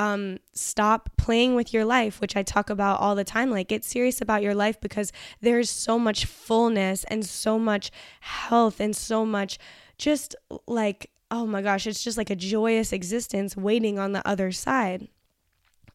um, 0.00 0.38
stop 0.54 1.10
playing 1.18 1.54
with 1.54 1.74
your 1.74 1.84
life, 1.84 2.22
which 2.22 2.34
I 2.34 2.42
talk 2.42 2.70
about 2.70 3.00
all 3.00 3.14
the 3.14 3.22
time. 3.22 3.50
Like, 3.50 3.68
get 3.68 3.84
serious 3.84 4.22
about 4.22 4.42
your 4.42 4.54
life 4.54 4.80
because 4.80 5.12
there's 5.42 5.68
so 5.68 5.98
much 5.98 6.24
fullness 6.24 7.04
and 7.04 7.24
so 7.24 7.58
much 7.58 7.90
health 8.20 8.80
and 8.80 8.96
so 8.96 9.26
much 9.26 9.58
just 9.98 10.34
like, 10.66 11.10
oh 11.30 11.44
my 11.44 11.60
gosh, 11.60 11.86
it's 11.86 12.02
just 12.02 12.16
like 12.16 12.30
a 12.30 12.34
joyous 12.34 12.94
existence 12.94 13.58
waiting 13.58 13.98
on 13.98 14.12
the 14.12 14.26
other 14.26 14.50
side. 14.50 15.08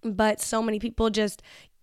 But 0.03 0.39
so 0.39 0.61
many 0.61 0.77
people 0.77 1.09
just, 1.09 1.41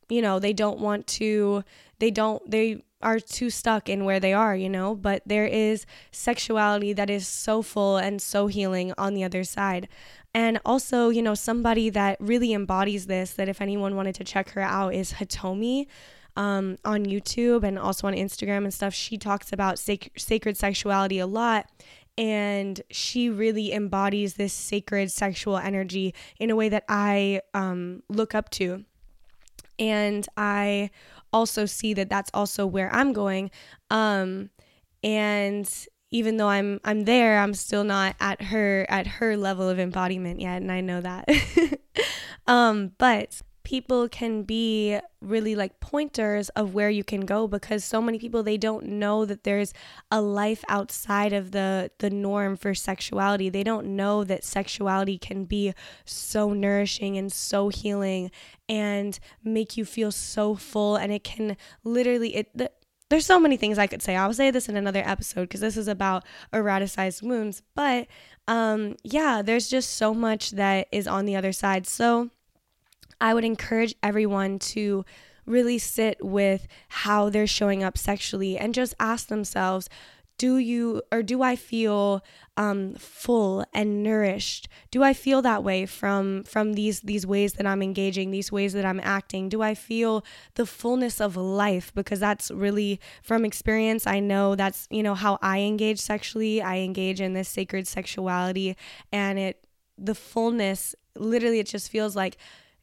you 0.09 0.23
know, 0.23 0.39
they 0.39 0.53
don't 0.53 0.79
want 0.79 1.09
to, 1.19 1.65
they 1.99 2.13
don't, 2.13 2.49
they, 2.49 2.83
are 3.03 3.19
too 3.19 3.51
stuck 3.51 3.89
in 3.89 4.05
where 4.05 4.21
they 4.21 4.33
are, 4.33 4.55
you 4.55 4.69
know, 4.69 4.95
but 4.95 5.23
there 5.27 5.47
is 5.47 5.85
sexuality 6.13 6.93
that 6.93 7.11
is 7.11 7.27
so 7.27 7.61
full 7.61 7.97
and 7.97 8.23
so 8.23 8.47
healing 8.47 8.93
on 8.97 9.15
the 9.15 9.25
other 9.25 9.43
side. 9.43 9.89
And 10.35 10.61
also, 10.65 11.11
you 11.11 11.23
know, 11.23 11.35
somebody 11.35 11.91
that 11.91 12.17
really 12.21 12.53
embodies 12.55 13.07
this, 13.07 13.33
that 13.35 13.49
if 13.49 13.61
anyone 13.61 13.97
wanted 13.97 14.15
to 14.17 14.25
check 14.25 14.51
her 14.51 14.61
out, 14.61 14.95
is 14.95 15.15
Hitomi. 15.15 15.87
Um, 16.35 16.79
on 16.83 17.05
YouTube 17.05 17.63
and 17.63 17.79
also 17.79 18.07
on 18.07 18.15
Instagram 18.15 18.65
and 18.65 18.73
stuff, 18.73 18.95
she 18.95 19.19
talks 19.19 19.53
about 19.53 19.79
sac- 19.79 20.13
sacred 20.17 20.57
sexuality 20.57 21.19
a 21.19 21.27
lot. 21.27 21.67
And 22.17 22.81
she 22.91 23.29
really 23.29 23.73
embodies 23.73 24.35
this 24.35 24.55
sacred 24.55 25.13
sexual 25.13 25.59
energy 25.59 26.15
in 26.39 26.49
a 26.49 26.57
way 26.57 26.71
that 26.71 26.85
I 26.89 27.43
um, 27.53 28.03
look 28.09 28.35
up 28.35 28.49
to. 28.51 28.85
And 29.79 30.27
I 30.37 30.91
also 31.33 31.67
see 31.67 31.93
that 31.95 32.09
that's 32.09 32.31
also 32.33 32.67
where 32.67 32.91
I'm 32.95 33.13
going. 33.13 33.51
Um, 33.91 34.51
and 35.03 35.71
even 36.13 36.37
though 36.37 36.49
I'm 36.49 36.79
I'm 36.85 37.05
there, 37.05 37.39
I'm 37.39 37.55
still 37.55 37.83
not 37.83 38.15
at 38.21 38.41
her 38.43 38.87
at 38.89 39.07
her 39.07 39.37
level 39.37 39.69
of 39.69 39.81
embodiment 39.81 40.41
yet, 40.41 40.63
and 40.63 40.71
I 40.71 40.81
know 40.81 41.01
that. 41.01 41.29
um, 42.47 42.93
but 42.99 43.43
people 43.65 44.09
can 44.09 44.43
be 44.43 44.99
really 45.21 45.55
like 45.55 45.79
pointers 45.81 46.49
of 46.51 46.75
where 46.75 46.91
you 46.91 47.05
can 47.05 47.21
go 47.21 47.47
because 47.47 47.85
so 47.85 48.03
many 48.03 48.19
people 48.19 48.43
they 48.43 48.57
don't 48.57 48.85
know 48.85 49.25
that 49.25 49.45
there's 49.45 49.73
a 50.11 50.21
life 50.21 50.65
outside 50.69 51.33
of 51.33 51.53
the 51.53 51.91
the 51.99 52.11
norm 52.11 52.57
for 52.57 52.75
sexuality 52.75 53.49
they 53.49 53.63
don't 53.63 53.87
know 53.87 54.25
that 54.25 54.43
sexuality 54.43 55.17
can 55.17 55.45
be 55.45 55.73
so 56.05 56.53
nourishing 56.53 57.17
and 57.17 57.33
so 57.33 57.69
healing 57.69 58.31
and 58.69 59.21
make 59.45 59.77
you 59.77 59.85
feel 59.85 60.11
so 60.11 60.55
full 60.57 60.97
and 60.97 61.13
it 61.13 61.23
can 61.23 61.57
literally 61.85 62.35
it 62.35 62.49
the, 62.57 62.71
there's 63.13 63.27
so 63.27 63.39
many 63.39 63.59
things 63.59 63.79
I 63.79 63.87
could 63.87 64.01
say. 64.01 64.17
I'll 64.17 64.33
say 64.33 64.51
this 64.51 64.71
in 64.71 64.77
another 64.77 65.03
episode 65.05 65.43
because 65.43 65.61
this 65.61 65.77
is 65.77 65.87
about 65.87 66.25
eroticized 66.51 67.23
wounds. 67.23 67.63
But 67.75 68.07
um, 68.49 68.97
yeah, 69.05 69.43
there's 69.43 69.69
just 69.69 69.91
so 69.91 70.15
much 70.15 70.53
that 70.53 70.89
is 70.91 71.07
on 71.07 71.27
the 71.27 71.37
other 71.37 71.53
side. 71.53 71.87
So 71.87 72.31
I 73.21 73.35
would 73.35 73.45
encourage 73.45 73.95
everyone 74.03 74.59
to 74.61 75.05
really 75.45 75.77
sit 75.77 76.25
with 76.25 76.67
how 76.89 77.29
they're 77.29 77.47
showing 77.47 77.85
up 77.85 77.99
sexually 77.99 78.57
and 78.57 78.73
just 78.73 78.95
ask 78.99 79.29
themselves 79.29 79.91
do 80.43 80.57
you 80.59 81.01
or 81.13 81.23
do 81.23 81.41
i 81.41 81.55
feel 81.55 82.21
um, 82.57 82.95
full 82.97 83.65
and 83.73 84.03
nourished? 84.03 84.69
Do 84.91 85.05
i 85.05 85.15
feel 85.15 85.41
that 85.43 85.63
way 85.63 85.87
from 85.87 86.43
from 86.43 86.73
these 86.73 86.99
these 87.03 87.25
ways 87.25 87.53
that 87.53 87.65
i'm 87.65 87.81
engaging 87.81 88.33
these 88.33 88.51
ways 88.51 88.73
that 88.73 88.85
i'm 88.85 88.99
acting? 88.99 89.49
Do 89.49 89.63
i 89.63 89.77
feel 89.77 90.25
the 90.57 90.67
fullness 90.67 91.21
of 91.21 91.37
life? 91.37 91.95
Because 91.95 92.19
that's 92.19 92.51
really 92.51 92.99
from 93.23 93.45
experience 93.45 94.05
i 94.05 94.19
know 94.19 94.57
that's 94.57 94.89
you 94.91 95.05
know 95.05 95.15
how 95.15 95.39
i 95.43 95.61
engage 95.61 96.01
sexually. 96.01 96.61
I 96.61 96.79
engage 96.79 97.21
in 97.21 97.35
this 97.35 97.49
sacred 97.49 97.87
sexuality 97.87 98.77
and 99.13 99.39
it 99.39 99.65
the 99.97 100.17
fullness 100.17 100.97
literally 101.15 101.61
it 101.61 101.69
just 101.69 101.89
feels 101.89 102.17
like 102.17 102.37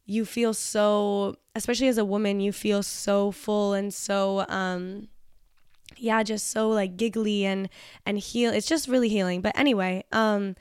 you 0.05 0.23
feel 0.23 0.53
so 0.53 1.35
especially 1.55 1.89
as 1.89 1.97
a 1.97 2.05
woman 2.05 2.39
you 2.39 2.53
feel 2.53 2.81
so 2.81 3.31
full 3.31 3.73
and 3.73 3.93
so 3.93 4.45
um 4.47 5.09
yeah 5.97 6.23
just 6.23 6.49
so 6.51 6.69
like 6.69 6.97
giggly 6.97 7.45
and 7.45 7.69
and 8.05 8.19
heal 8.19 8.51
it's 8.53 8.67
just 8.67 8.87
really 8.87 9.09
healing 9.09 9.41
but 9.41 9.57
anyway 9.57 10.03
um 10.11 10.55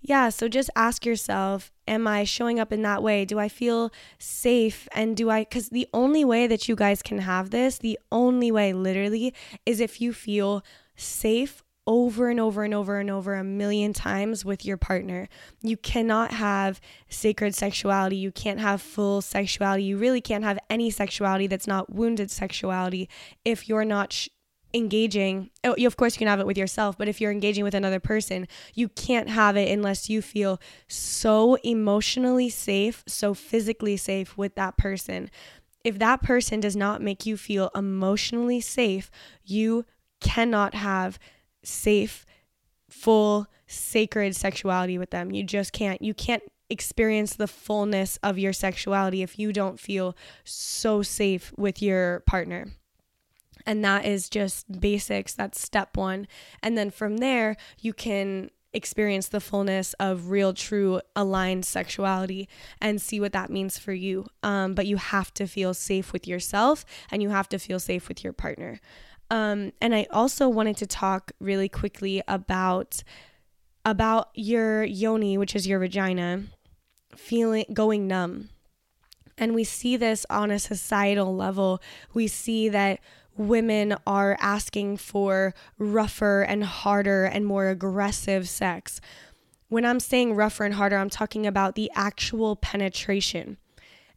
yeah 0.00 0.28
so 0.28 0.48
just 0.48 0.70
ask 0.76 1.04
yourself 1.04 1.70
am 1.86 2.06
i 2.06 2.24
showing 2.24 2.60
up 2.60 2.72
in 2.72 2.82
that 2.82 3.02
way? 3.02 3.24
Do 3.24 3.38
i 3.38 3.48
feel 3.48 3.90
safe? 4.18 4.88
And 4.92 5.16
do 5.16 5.30
i 5.30 5.40
because 5.40 5.70
the 5.70 5.88
only 5.92 6.24
way 6.24 6.46
that 6.46 6.68
you 6.68 6.76
guys 6.76 7.02
can 7.02 7.18
have 7.18 7.50
this 7.50 7.78
the 7.78 7.98
only 8.12 8.50
way 8.50 8.72
literally 8.72 9.34
is 9.66 9.80
if 9.80 10.00
you 10.00 10.12
feel 10.12 10.62
safe 10.96 11.62
over 11.88 12.28
and 12.28 12.38
over 12.38 12.64
and 12.64 12.74
over 12.74 12.98
and 12.98 13.10
over 13.10 13.34
a 13.34 13.42
million 13.42 13.94
times 13.94 14.44
with 14.44 14.64
your 14.64 14.76
partner. 14.76 15.26
You 15.62 15.78
cannot 15.78 16.32
have 16.32 16.82
sacred 17.08 17.54
sexuality. 17.54 18.16
You 18.16 18.30
can't 18.30 18.60
have 18.60 18.82
full 18.82 19.22
sexuality. 19.22 19.84
You 19.84 19.96
really 19.96 20.20
can't 20.20 20.44
have 20.44 20.58
any 20.68 20.90
sexuality 20.90 21.46
that's 21.46 21.66
not 21.66 21.90
wounded 21.90 22.30
sexuality 22.30 23.08
if 23.44 23.68
you're 23.68 23.86
not. 23.86 24.12
Sh- 24.12 24.28
engaging 24.74 25.48
oh, 25.64 25.74
of 25.86 25.96
course 25.96 26.14
you 26.14 26.18
can 26.18 26.28
have 26.28 26.40
it 26.40 26.46
with 26.46 26.58
yourself 26.58 26.98
but 26.98 27.08
if 27.08 27.22
you're 27.22 27.32
engaging 27.32 27.64
with 27.64 27.74
another 27.74 27.98
person 27.98 28.46
you 28.74 28.86
can't 28.86 29.30
have 29.30 29.56
it 29.56 29.72
unless 29.72 30.10
you 30.10 30.20
feel 30.20 30.60
so 30.86 31.54
emotionally 31.64 32.50
safe 32.50 33.02
so 33.06 33.32
physically 33.32 33.96
safe 33.96 34.36
with 34.36 34.54
that 34.56 34.76
person 34.76 35.30
if 35.84 35.98
that 35.98 36.20
person 36.20 36.60
does 36.60 36.76
not 36.76 37.00
make 37.00 37.24
you 37.24 37.34
feel 37.34 37.70
emotionally 37.74 38.60
safe 38.60 39.10
you 39.42 39.86
cannot 40.20 40.74
have 40.74 41.18
safe, 41.62 42.24
full, 42.88 43.46
sacred 43.66 44.34
sexuality 44.34 44.98
with 44.98 45.10
them. 45.10 45.30
You 45.30 45.44
just 45.44 45.72
can't. 45.72 46.00
You 46.02 46.14
can't 46.14 46.42
experience 46.70 47.36
the 47.36 47.46
fullness 47.46 48.18
of 48.22 48.38
your 48.38 48.52
sexuality 48.52 49.22
if 49.22 49.38
you 49.38 49.52
don't 49.52 49.80
feel 49.80 50.16
so 50.44 51.02
safe 51.02 51.52
with 51.56 51.80
your 51.80 52.20
partner. 52.20 52.66
And 53.66 53.84
that 53.84 54.04
is 54.04 54.28
just 54.28 54.80
basics. 54.80 55.34
That's 55.34 55.60
step 55.60 55.96
one. 55.96 56.26
And 56.62 56.76
then 56.76 56.90
from 56.90 57.18
there, 57.18 57.56
you 57.80 57.92
can 57.92 58.50
experience 58.72 59.28
the 59.28 59.40
fullness 59.40 59.94
of 59.94 60.30
real, 60.30 60.52
true, 60.52 61.00
aligned 61.16 61.64
sexuality 61.64 62.48
and 62.80 63.00
see 63.00 63.18
what 63.18 63.32
that 63.32 63.50
means 63.50 63.78
for 63.78 63.92
you. 63.92 64.26
Um, 64.42 64.74
but 64.74 64.86
you 64.86 64.96
have 64.96 65.32
to 65.34 65.46
feel 65.46 65.74
safe 65.74 66.12
with 66.12 66.26
yourself 66.26 66.84
and 67.10 67.22
you 67.22 67.30
have 67.30 67.48
to 67.50 67.58
feel 67.58 67.80
safe 67.80 68.08
with 68.08 68.22
your 68.22 68.32
partner. 68.32 68.80
Um, 69.30 69.72
and 69.80 69.94
I 69.94 70.06
also 70.10 70.48
wanted 70.48 70.76
to 70.78 70.86
talk 70.86 71.32
really 71.40 71.68
quickly 71.68 72.22
about 72.26 73.02
about 73.84 74.28
your 74.34 74.84
yoni, 74.84 75.38
which 75.38 75.56
is 75.56 75.66
your 75.66 75.78
vagina, 75.78 76.44
feeling 77.16 77.64
going 77.72 78.06
numb. 78.06 78.50
And 79.38 79.54
we 79.54 79.64
see 79.64 79.96
this 79.96 80.26
on 80.28 80.50
a 80.50 80.58
societal 80.58 81.34
level. 81.34 81.80
We 82.12 82.26
see 82.26 82.68
that 82.68 83.00
women 83.36 83.96
are 84.06 84.36
asking 84.40 84.96
for 84.96 85.54
rougher 85.78 86.42
and 86.42 86.64
harder 86.64 87.24
and 87.24 87.46
more 87.46 87.68
aggressive 87.68 88.48
sex. 88.48 89.00
When 89.68 89.84
I'm 89.84 90.00
saying 90.00 90.34
rougher 90.34 90.64
and 90.64 90.74
harder, 90.74 90.96
I'm 90.96 91.10
talking 91.10 91.46
about 91.46 91.74
the 91.74 91.90
actual 91.94 92.56
penetration. 92.56 93.58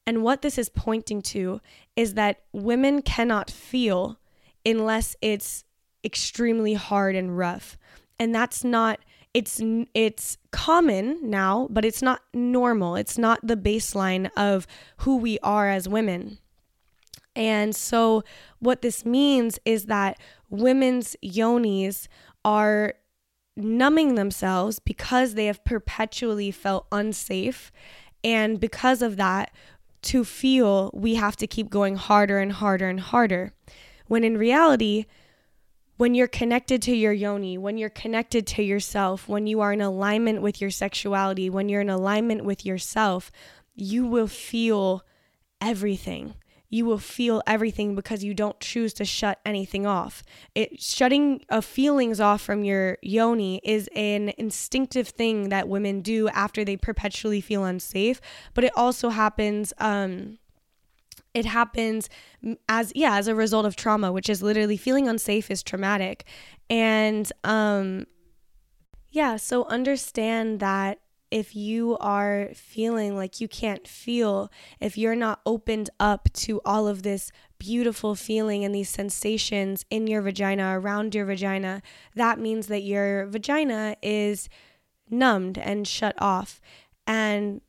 And 0.08 0.24
what 0.24 0.42
this 0.42 0.58
is 0.58 0.70
pointing 0.70 1.22
to 1.24 1.62
is 1.96 2.16
that 2.16 2.42
women 2.52 3.02
cannot 3.02 3.52
feel 3.52 4.18
unless 4.66 5.16
it's 5.22 5.64
extremely 6.04 6.74
hard 6.74 7.16
and 7.16 7.38
rough. 7.38 7.78
And 8.20 8.34
that's 8.34 8.64
not 8.64 9.00
it's 9.34 9.62
it's 9.94 10.38
common 10.52 11.20
now, 11.30 11.68
but 11.72 11.86
it's 11.86 12.02
not 12.02 12.22
normal. 12.34 12.96
It's 12.96 13.18
not 13.18 13.40
the 13.42 13.56
baseline 13.56 14.30
of 14.36 14.68
who 14.98 15.18
we 15.18 15.40
are 15.40 15.70
as 15.70 15.88
women. 15.88 16.38
And 17.34 17.74
so 17.74 18.24
what 18.60 18.82
this 18.82 19.06
means 19.06 19.58
is 19.64 19.86
that 19.86 20.20
women's 20.50 21.16
yonis 21.24 22.08
are 22.44 22.96
numbing 23.56 24.16
themselves 24.16 24.80
because 24.80 25.36
they 25.36 25.46
have 25.46 25.64
perpetually 25.64 26.52
felt 26.52 26.88
unsafe 26.92 27.72
and 28.24 28.60
because 28.60 29.02
of 29.02 29.18
that 29.18 29.52
to 30.02 30.26
feel 30.26 30.90
we 30.94 31.16
have 31.16 31.36
to 31.38 31.48
keep 31.48 31.70
going 31.70 31.96
harder 31.96 32.40
and 32.40 32.54
harder 32.54 32.90
and 32.90 33.00
harder. 33.00 33.54
When 34.12 34.26
in 34.26 34.38
reality, 34.38 35.06
when 35.96 36.16
you're 36.16 36.28
connected 36.28 36.82
to 36.82 36.94
your 36.94 37.14
yoni, 37.14 37.58
when 37.58 37.78
you're 37.78 37.88
connected 37.88 38.46
to 38.48 38.62
yourself, 38.62 39.30
when 39.30 39.48
you 39.48 39.62
are 39.62 39.72
in 39.72 39.80
alignment 39.80 40.42
with 40.42 40.60
your 40.60 40.70
sexuality, 40.70 41.50
when 41.50 41.70
you're 41.70 41.80
in 41.80 41.90
alignment 41.90 42.44
with 42.44 42.66
yourself, 42.66 43.32
you 43.74 44.06
will 44.06 44.28
feel 44.28 45.06
everything. 45.62 46.34
You 46.70 46.84
will 46.84 46.98
feel 46.98 47.42
everything 47.48 47.96
because 47.96 48.22
you 48.22 48.34
don't 48.34 48.60
choose 48.60 48.94
to 48.96 49.06
shut 49.06 49.40
anything 49.46 49.86
off. 49.86 50.24
It 50.56 50.82
shutting 50.82 51.46
of 51.48 51.64
feelings 51.64 52.20
off 52.20 52.42
from 52.42 52.66
your 52.66 52.98
yoni 53.02 53.62
is 53.64 53.88
an 53.96 54.34
instinctive 54.38 55.08
thing 55.08 55.48
that 55.48 55.70
women 55.70 56.02
do 56.02 56.28
after 56.28 56.66
they 56.66 56.76
perpetually 56.76 57.40
feel 57.40 57.64
unsafe, 57.64 58.20
but 58.54 58.66
it 58.66 58.74
also 58.76 59.08
happens 59.08 59.72
um 59.78 60.38
it 61.34 61.46
happens 61.46 62.10
as 62.68 62.92
yeah 62.96 63.18
as 63.18 63.28
a 63.28 63.36
result 63.36 63.66
of 63.66 63.76
trauma 63.76 64.12
which 64.12 64.30
is 64.30 64.42
literally 64.42 64.78
feeling 64.78 65.08
unsafe 65.08 65.50
is 65.50 65.64
traumatic 65.64 66.26
and 66.70 67.32
um 67.44 68.06
yeah 69.12 69.36
so 69.36 69.66
understand 69.66 70.60
that 70.60 71.00
if 71.32 71.56
you 71.56 71.98
are 72.00 72.50
feeling 72.54 73.16
like 73.16 73.40
you 73.40 73.48
can't 73.48 73.88
feel, 73.88 74.52
if 74.82 74.98
you're 74.98 75.16
not 75.16 75.40
opened 75.46 75.90
up 75.98 76.28
to 76.34 76.60
all 76.66 76.90
of 76.90 77.04
this 77.04 77.32
beautiful 77.58 78.16
feeling 78.16 78.66
and 78.66 78.76
these 78.76 78.90
sensations 78.90 79.86
in 79.90 80.08
your 80.08 80.22
vagina, 80.22 80.78
around 80.78 81.16
your 81.16 81.26
vagina, 81.26 81.82
that 82.16 82.38
means 82.38 82.68
that 82.68 82.84
your 82.84 83.26
vagina 83.28 83.96
is 84.04 84.50
numbed 85.10 85.58
and 85.58 85.88
shut 85.88 86.16
off. 86.22 86.60
And 87.08 87.62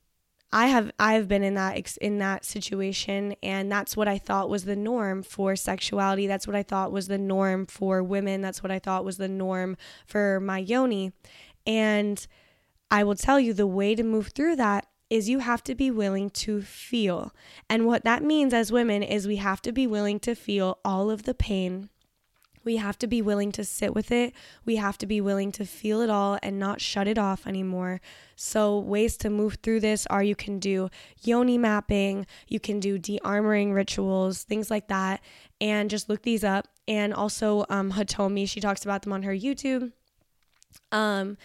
I 0.52 0.66
have 0.66 0.92
I've 0.98 1.28
been 1.28 1.42
in 1.42 1.54
that 1.54 1.96
in 1.98 2.18
that 2.18 2.44
situation 2.44 3.34
and 3.42 3.72
that's 3.72 3.96
what 3.96 4.06
I 4.06 4.18
thought 4.18 4.50
was 4.50 4.64
the 4.64 4.76
norm 4.76 5.22
for 5.22 5.56
sexuality. 5.56 6.26
That's 6.26 6.46
what 6.46 6.56
I 6.56 6.62
thought 6.62 6.92
was 6.92 7.08
the 7.08 7.18
norm 7.18 7.66
for 7.66 8.02
women. 8.02 8.42
That's 8.42 8.62
what 8.62 8.70
I 8.70 8.78
thought 8.78 9.04
was 9.04 9.16
the 9.16 9.28
norm 9.28 9.76
for 10.06 10.40
my 10.40 10.58
yoni. 10.58 11.12
And 11.66 12.26
I 12.90 13.04
will 13.04 13.14
tell 13.14 13.40
you 13.40 13.54
the 13.54 13.66
way 13.66 13.94
to 13.94 14.02
move 14.02 14.28
through 14.28 14.56
that 14.56 14.86
is 15.08 15.28
you 15.28 15.40
have 15.40 15.62
to 15.62 15.74
be 15.74 15.90
willing 15.90 16.30
to 16.30 16.62
feel. 16.62 17.34
And 17.68 17.86
what 17.86 18.04
that 18.04 18.22
means 18.22 18.52
as 18.52 18.72
women 18.72 19.02
is 19.02 19.26
we 19.26 19.36
have 19.36 19.62
to 19.62 19.72
be 19.72 19.86
willing 19.86 20.20
to 20.20 20.34
feel 20.34 20.78
all 20.84 21.10
of 21.10 21.24
the 21.24 21.34
pain, 21.34 21.90
we 22.64 22.76
have 22.76 22.98
to 22.98 23.06
be 23.06 23.22
willing 23.22 23.52
to 23.52 23.64
sit 23.64 23.94
with 23.94 24.10
it. 24.12 24.32
We 24.64 24.76
have 24.76 24.98
to 24.98 25.06
be 25.06 25.20
willing 25.20 25.52
to 25.52 25.64
feel 25.64 26.00
it 26.00 26.10
all 26.10 26.38
and 26.42 26.58
not 26.58 26.80
shut 26.80 27.08
it 27.08 27.18
off 27.18 27.46
anymore. 27.46 28.00
So, 28.36 28.78
ways 28.78 29.16
to 29.18 29.30
move 29.30 29.58
through 29.62 29.80
this 29.80 30.06
are 30.06 30.22
you 30.22 30.36
can 30.36 30.58
do 30.58 30.88
yoni 31.22 31.58
mapping, 31.58 32.26
you 32.48 32.60
can 32.60 32.80
do 32.80 32.98
de 32.98 33.20
armoring 33.24 33.74
rituals, 33.74 34.42
things 34.42 34.70
like 34.70 34.88
that, 34.88 35.20
and 35.60 35.90
just 35.90 36.08
look 36.08 36.22
these 36.22 36.44
up. 36.44 36.68
And 36.88 37.14
also, 37.14 37.64
um, 37.68 37.92
Hitomi, 37.92 38.48
she 38.48 38.60
talks 38.60 38.84
about 38.84 39.02
them 39.02 39.12
on 39.12 39.22
her 39.22 39.34
YouTube. 39.34 39.92
Um, 40.90 41.36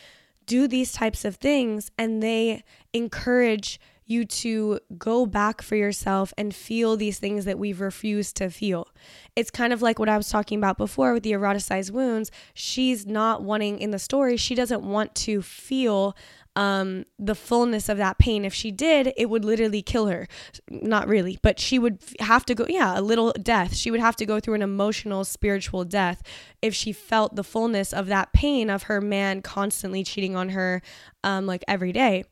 do 0.45 0.67
these 0.67 0.93
types 0.93 1.25
of 1.25 1.35
things, 1.35 1.91
and 1.97 2.23
they 2.23 2.63
encourage 2.93 3.79
you 4.09 4.25
to 4.25 4.79
go 4.97 5.25
back 5.25 5.61
for 5.61 5.75
yourself 5.75 6.33
and 6.37 6.53
feel 6.53 6.95
these 6.95 7.19
things 7.19 7.45
that 7.45 7.59
we've 7.59 7.81
refused 7.81 8.35
to 8.37 8.49
feel. 8.49 8.87
It's 9.35 9.51
kind 9.51 9.73
of 9.73 9.81
like 9.81 9.99
what 9.99 10.09
I 10.09 10.17
was 10.17 10.29
talking 10.29 10.57
about 10.57 10.77
before 10.77 11.13
with 11.13 11.23
the 11.23 11.33
eroticized 11.33 11.91
wounds. 11.91 12.31
She's 12.53 13.05
not 13.05 13.43
wanting 13.43 13.79
in 13.79 13.91
the 13.91 13.99
story, 13.99 14.37
she 14.37 14.55
doesn't 14.55 14.83
want 14.83 15.15
to 15.15 15.41
feel 15.41 16.15
um, 16.57 17.05
the 17.19 17.35
fullness 17.35 17.87
of 17.87 17.97
that 17.97 18.17
pain. 18.17 18.43
If 18.43 18.53
she 18.53 18.71
did, 18.71 19.13
it 19.15 19.29
would 19.29 19.45
literally 19.45 19.83
kill 19.83 20.07
her. 20.07 20.27
Not 20.71 21.07
really, 21.07 21.37
but 21.43 21.59
she 21.59 21.77
would 21.77 21.99
have 22.19 22.45
to 22.47 22.55
go, 22.55 22.65
yeah, 22.67 22.99
a 22.99 23.01
little 23.01 23.31
death. 23.33 23.75
She 23.75 23.91
would 23.91 23.99
have 23.99 24.15
to 24.15 24.25
go 24.25 24.39
through 24.39 24.55
an 24.55 24.63
emotional, 24.63 25.23
spiritual 25.23 25.85
death 25.85 26.23
if 26.63 26.73
she 26.73 26.91
felt 26.91 27.35
the 27.35 27.43
fullness 27.43 27.93
of 27.93 28.07
that 28.07 28.33
pain 28.33 28.71
of 28.71 28.83
her 28.83 28.99
man 28.99 29.43
constantly 29.43 30.03
cheating 30.03 30.35
on 30.35 30.49
her, 30.49 30.81
um, 31.23 31.45
like 31.45 31.63
every 31.67 31.91
day 31.91 32.23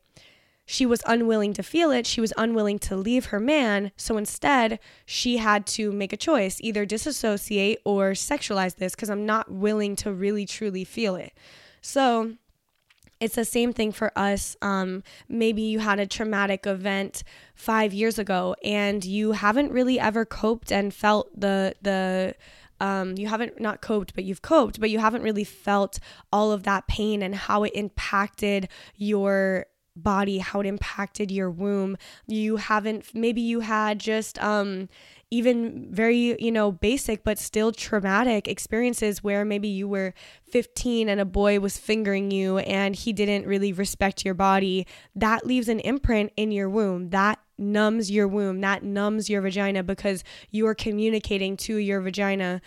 she 0.66 0.84
was 0.84 1.00
unwilling 1.06 1.54
to 1.54 1.62
feel 1.62 1.92
it. 1.92 2.06
She 2.06 2.20
was 2.20 2.32
unwilling 2.36 2.80
to 2.80 2.96
leave 2.96 3.26
her 3.26 3.38
man. 3.38 3.92
So 3.96 4.16
instead, 4.16 4.80
she 5.06 5.36
had 5.36 5.64
to 5.68 5.92
make 5.92 6.12
a 6.12 6.16
choice 6.16 6.60
either 6.60 6.84
disassociate 6.84 7.78
or 7.84 8.10
sexualize 8.10 8.76
this 8.76 8.96
because 8.96 9.08
I'm 9.08 9.24
not 9.24 9.50
willing 9.50 9.94
to 9.96 10.12
really 10.12 10.44
truly 10.44 10.84
feel 10.84 11.14
it. 11.14 11.32
So 11.80 12.32
it's 13.20 13.36
the 13.36 13.44
same 13.44 13.72
thing 13.72 13.92
for 13.92 14.12
us. 14.18 14.56
Um, 14.60 15.04
maybe 15.28 15.62
you 15.62 15.78
had 15.78 16.00
a 16.00 16.06
traumatic 16.06 16.66
event 16.66 17.22
five 17.54 17.94
years 17.94 18.18
ago 18.18 18.56
and 18.64 19.04
you 19.04 19.32
haven't 19.32 19.70
really 19.70 20.00
ever 20.00 20.24
coped 20.24 20.72
and 20.72 20.92
felt 20.92 21.30
the, 21.38 21.76
the, 21.80 22.34
um, 22.80 23.16
you 23.16 23.28
haven't 23.28 23.60
not 23.60 23.80
coped, 23.80 24.14
but 24.16 24.24
you've 24.24 24.42
coped, 24.42 24.80
but 24.80 24.90
you 24.90 24.98
haven't 24.98 25.22
really 25.22 25.44
felt 25.44 26.00
all 26.32 26.50
of 26.50 26.64
that 26.64 26.88
pain 26.88 27.22
and 27.22 27.34
how 27.36 27.62
it 27.62 27.72
impacted 27.74 28.68
your 28.96 29.66
body, 29.96 30.38
how 30.38 30.60
it 30.60 30.66
impacted 30.66 31.30
your 31.30 31.50
womb. 31.50 31.96
You 32.26 32.56
haven't, 32.56 33.14
maybe 33.14 33.40
you 33.40 33.60
had 33.60 33.98
just, 33.98 34.42
um, 34.42 34.88
even 35.30 35.88
very, 35.90 36.40
you 36.40 36.52
know, 36.52 36.70
basic 36.70 37.24
but 37.24 37.38
still 37.38 37.72
traumatic 37.72 38.46
experiences 38.46 39.24
where 39.24 39.44
maybe 39.44 39.66
you 39.66 39.88
were 39.88 40.14
15 40.50 41.08
and 41.08 41.20
a 41.20 41.24
boy 41.24 41.58
was 41.58 41.76
fingering 41.76 42.30
you 42.30 42.58
and 42.58 42.94
he 42.94 43.12
didn't 43.12 43.46
really 43.46 43.72
respect 43.72 44.24
your 44.24 44.34
body. 44.34 44.86
That 45.16 45.44
leaves 45.44 45.68
an 45.68 45.80
imprint 45.80 46.32
in 46.36 46.52
your 46.52 46.70
womb. 46.70 47.10
That 47.10 47.40
numbs 47.58 48.10
your 48.10 48.28
womb. 48.28 48.60
That 48.60 48.84
numbs 48.84 49.28
your 49.28 49.40
vagina 49.40 49.82
because 49.82 50.22
you 50.50 50.66
are 50.68 50.74
communicating 50.74 51.56
to 51.58 51.76
your 51.76 52.00
vagina 52.00 52.60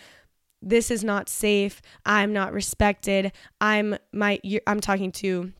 this 0.62 0.90
is 0.90 1.02
not 1.02 1.28
safe. 1.28 1.80
I'm 2.04 2.32
not 2.32 2.52
respected. 2.52 3.32
I'm 3.60 3.96
my 4.12 4.40
I'm 4.66 4.80
talking 4.80 5.10
to 5.12 5.52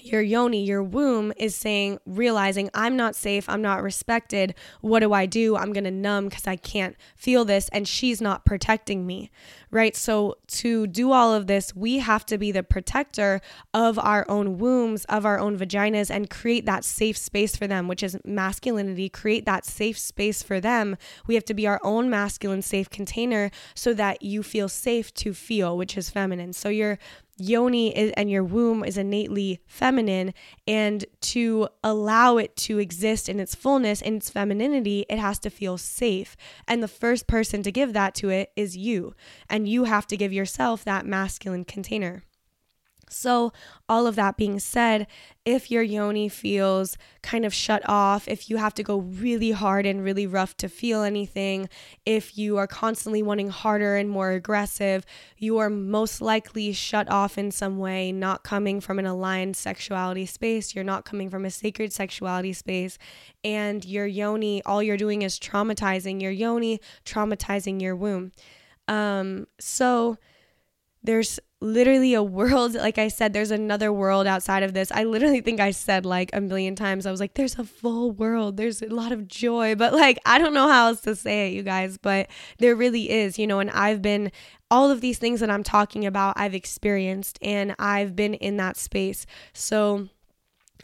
your 0.00 0.22
yoni, 0.22 0.64
your 0.64 0.82
womb 0.82 1.32
is 1.36 1.54
saying, 1.54 1.98
realizing 2.06 2.70
I'm 2.74 2.96
not 2.96 3.16
safe, 3.16 3.48
I'm 3.48 3.62
not 3.62 3.82
respected. 3.82 4.54
What 4.80 5.00
do 5.00 5.12
I 5.12 5.26
do? 5.26 5.56
I'm 5.56 5.72
going 5.72 5.84
to 5.84 5.90
numb 5.90 6.28
because 6.28 6.46
I 6.46 6.56
can't 6.56 6.96
feel 7.16 7.44
this, 7.44 7.68
and 7.70 7.86
she's 7.86 8.20
not 8.20 8.44
protecting 8.44 9.06
me, 9.06 9.30
right? 9.70 9.96
So, 9.96 10.38
to 10.48 10.86
do 10.86 11.12
all 11.12 11.34
of 11.34 11.46
this, 11.46 11.74
we 11.74 11.98
have 11.98 12.24
to 12.26 12.38
be 12.38 12.52
the 12.52 12.62
protector 12.62 13.40
of 13.74 13.98
our 13.98 14.24
own 14.28 14.58
wombs, 14.58 15.04
of 15.06 15.26
our 15.26 15.38
own 15.38 15.58
vaginas, 15.58 16.10
and 16.10 16.30
create 16.30 16.66
that 16.66 16.84
safe 16.84 17.16
space 17.16 17.56
for 17.56 17.66
them, 17.66 17.88
which 17.88 18.02
is 18.02 18.16
masculinity. 18.24 19.08
Create 19.08 19.44
that 19.46 19.64
safe 19.64 19.98
space 19.98 20.42
for 20.42 20.60
them. 20.60 20.96
We 21.26 21.34
have 21.34 21.44
to 21.46 21.54
be 21.54 21.66
our 21.66 21.80
own 21.82 22.10
masculine 22.10 22.62
safe 22.62 22.90
container 22.90 23.50
so 23.74 23.94
that 23.94 24.22
you 24.22 24.42
feel 24.42 24.68
safe 24.68 25.12
to 25.14 25.34
feel, 25.34 25.76
which 25.76 25.96
is 25.96 26.10
feminine. 26.10 26.52
So, 26.52 26.68
you're 26.68 26.98
yoni 27.40 27.96
is, 27.96 28.12
and 28.16 28.30
your 28.30 28.44
womb 28.44 28.84
is 28.84 28.96
innately 28.96 29.60
feminine 29.66 30.34
and 30.66 31.04
to 31.20 31.68
allow 31.82 32.36
it 32.36 32.54
to 32.56 32.78
exist 32.78 33.28
in 33.28 33.40
its 33.40 33.54
fullness 33.54 34.02
in 34.02 34.16
its 34.16 34.30
femininity 34.30 35.06
it 35.08 35.18
has 35.18 35.38
to 35.40 35.50
feel 35.50 35.78
safe. 35.78 36.36
And 36.68 36.82
the 36.82 36.88
first 36.88 37.26
person 37.26 37.62
to 37.62 37.72
give 37.72 37.92
that 37.92 38.14
to 38.16 38.28
it 38.30 38.52
is 38.56 38.76
you. 38.76 39.14
And 39.48 39.68
you 39.68 39.84
have 39.84 40.06
to 40.08 40.16
give 40.16 40.32
yourself 40.32 40.84
that 40.84 41.06
masculine 41.06 41.64
container 41.64 42.24
so, 43.12 43.52
all 43.88 44.06
of 44.06 44.14
that 44.16 44.36
being 44.36 44.60
said, 44.60 45.06
if 45.44 45.70
your 45.70 45.82
yoni 45.82 46.28
feels 46.28 46.96
kind 47.22 47.44
of 47.44 47.52
shut 47.52 47.82
off, 47.88 48.28
if 48.28 48.48
you 48.48 48.56
have 48.58 48.74
to 48.74 48.82
go 48.82 48.98
really 48.98 49.50
hard 49.50 49.84
and 49.84 50.04
really 50.04 50.26
rough 50.26 50.56
to 50.58 50.68
feel 50.68 51.02
anything, 51.02 51.68
if 52.06 52.38
you 52.38 52.56
are 52.56 52.66
constantly 52.66 53.22
wanting 53.22 53.48
harder 53.48 53.96
and 53.96 54.08
more 54.08 54.30
aggressive, 54.30 55.04
you 55.38 55.58
are 55.58 55.68
most 55.68 56.20
likely 56.20 56.72
shut 56.72 57.10
off 57.10 57.36
in 57.36 57.50
some 57.50 57.78
way, 57.78 58.12
not 58.12 58.44
coming 58.44 58.80
from 58.80 58.98
an 58.98 59.06
aligned 59.06 59.56
sexuality 59.56 60.26
space. 60.26 60.74
You're 60.74 60.84
not 60.84 61.04
coming 61.04 61.30
from 61.30 61.44
a 61.44 61.50
sacred 61.50 61.92
sexuality 61.92 62.52
space. 62.52 62.96
And 63.42 63.84
your 63.84 64.06
yoni, 64.06 64.62
all 64.64 64.82
you're 64.82 64.96
doing 64.96 65.22
is 65.22 65.38
traumatizing 65.38 66.22
your 66.22 66.32
yoni, 66.32 66.80
traumatizing 67.04 67.80
your 67.80 67.96
womb. 67.96 68.32
Um, 68.86 69.46
so, 69.58 70.18
there's 71.02 71.40
literally 71.62 72.14
a 72.14 72.22
world 72.22 72.74
like 72.74 72.96
i 72.96 73.08
said 73.08 73.32
there's 73.32 73.50
another 73.50 73.92
world 73.92 74.26
outside 74.26 74.62
of 74.62 74.72
this. 74.72 74.90
I 74.92 75.04
literally 75.04 75.40
think 75.40 75.60
i 75.60 75.70
said 75.70 76.06
like 76.06 76.30
a 76.32 76.40
million 76.40 76.74
times 76.74 77.06
i 77.06 77.10
was 77.10 77.20
like 77.20 77.34
there's 77.34 77.58
a 77.58 77.64
full 77.64 78.12
world. 78.12 78.56
There's 78.56 78.82
a 78.82 78.86
lot 78.86 79.12
of 79.12 79.28
joy. 79.28 79.74
But 79.74 79.92
like 79.92 80.18
i 80.24 80.38
don't 80.38 80.54
know 80.54 80.68
how 80.68 80.88
else 80.88 81.00
to 81.02 81.14
say 81.14 81.48
it 81.48 81.54
you 81.54 81.62
guys 81.62 81.98
but 81.98 82.28
there 82.58 82.74
really 82.74 83.10
is 83.10 83.38
you 83.38 83.46
know 83.46 83.60
and 83.60 83.70
i've 83.70 84.02
been 84.02 84.32
all 84.70 84.90
of 84.90 85.00
these 85.00 85.18
things 85.18 85.40
that 85.40 85.50
i'm 85.50 85.64
talking 85.64 86.06
about 86.06 86.34
i've 86.36 86.54
experienced 86.54 87.38
and 87.42 87.74
i've 87.78 88.14
been 88.16 88.34
in 88.34 88.56
that 88.56 88.76
space. 88.76 89.26
So 89.52 90.08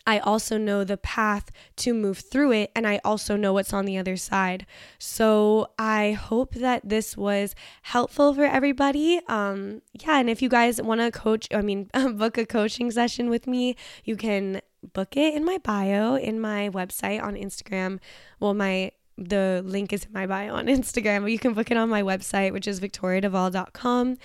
I 0.07 0.19
also 0.21 0.57
know 0.57 0.85
the 0.85 0.97
path 0.97 1.51
to 1.77 1.93
move 1.93 2.19
through 2.19 2.53
it, 2.53 2.71
and 2.77 2.87
I 2.87 3.01
also 3.05 3.37
know 3.37 3.53
what's 3.53 3.73
on 3.73 3.85
the 3.85 3.99
other 3.99 4.17
side. 4.17 4.67
So 4.99 5.71
I 5.79 6.13
hope 6.13 6.55
that 6.55 6.89
this 6.89 7.17
was 7.17 7.55
helpful 7.83 8.33
for 8.35 8.45
everybody. 8.45 9.21
Um, 9.29 9.83
yeah, 9.93 10.19
and 10.19 10.31
if 10.31 10.41
you 10.41 10.49
guys 10.49 10.81
want 10.81 11.01
to 11.01 11.11
coach, 11.11 11.49
I 11.53 11.63
mean, 11.63 11.91
book 12.15 12.39
a 12.39 12.47
coaching 12.47 12.91
session 12.91 13.29
with 13.29 13.47
me, 13.47 13.77
you 14.05 14.17
can 14.17 14.61
book 14.93 15.17
it 15.17 15.35
in 15.35 15.45
my 15.45 15.59
bio 15.59 16.17
in 16.17 16.41
my 16.41 16.71
website 16.71 17.23
on 17.23 17.35
Instagram. 17.35 17.99
Well, 18.39 18.55
my 18.55 18.93
the 19.19 19.63
link 19.65 19.93
is 19.93 20.05
in 20.05 20.13
my 20.13 20.27
bio 20.27 20.55
on 20.55 20.67
Instagram, 20.79 21.23
but 21.23 21.33
you 21.33 21.39
can 21.39 21.55
book 21.55 21.71
it 21.71 21.77
on 21.77 21.89
my 21.89 22.03
website, 22.03 22.53
which 22.53 22.69
is 22.69 22.81
victoriadeval.com. 22.81 24.19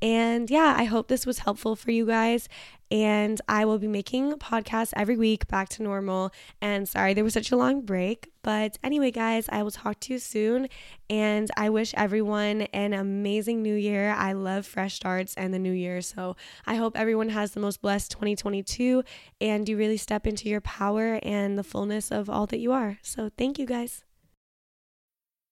And 0.00 0.50
yeah, 0.50 0.74
I 0.76 0.84
hope 0.84 1.08
this 1.08 1.26
was 1.26 1.40
helpful 1.40 1.74
for 1.74 1.90
you 1.90 2.06
guys. 2.06 2.48
And 2.90 3.38
I 3.48 3.64
will 3.66 3.78
be 3.78 3.88
making 3.88 4.32
podcasts 4.34 4.94
every 4.96 5.16
week 5.16 5.46
back 5.48 5.68
to 5.70 5.82
normal. 5.82 6.30
And 6.62 6.88
sorry, 6.88 7.12
there 7.12 7.24
was 7.24 7.34
such 7.34 7.52
a 7.52 7.56
long 7.56 7.82
break. 7.82 8.30
But 8.42 8.78
anyway, 8.82 9.10
guys, 9.10 9.46
I 9.50 9.62
will 9.62 9.70
talk 9.70 10.00
to 10.00 10.14
you 10.14 10.18
soon. 10.18 10.68
And 11.10 11.50
I 11.56 11.68
wish 11.68 11.92
everyone 11.96 12.62
an 12.72 12.94
amazing 12.94 13.62
new 13.62 13.74
year. 13.74 14.14
I 14.16 14.32
love 14.32 14.64
fresh 14.64 14.94
starts 14.94 15.34
and 15.34 15.52
the 15.52 15.58
new 15.58 15.72
year. 15.72 16.00
So 16.00 16.36
I 16.64 16.76
hope 16.76 16.96
everyone 16.96 17.28
has 17.30 17.50
the 17.50 17.60
most 17.60 17.82
blessed 17.82 18.10
2022 18.12 19.02
and 19.40 19.68
you 19.68 19.76
really 19.76 19.98
step 19.98 20.26
into 20.26 20.48
your 20.48 20.62
power 20.62 21.18
and 21.22 21.58
the 21.58 21.64
fullness 21.64 22.10
of 22.10 22.30
all 22.30 22.46
that 22.46 22.58
you 22.58 22.72
are. 22.72 22.98
So 23.02 23.30
thank 23.36 23.58
you, 23.58 23.66
guys. 23.66 24.04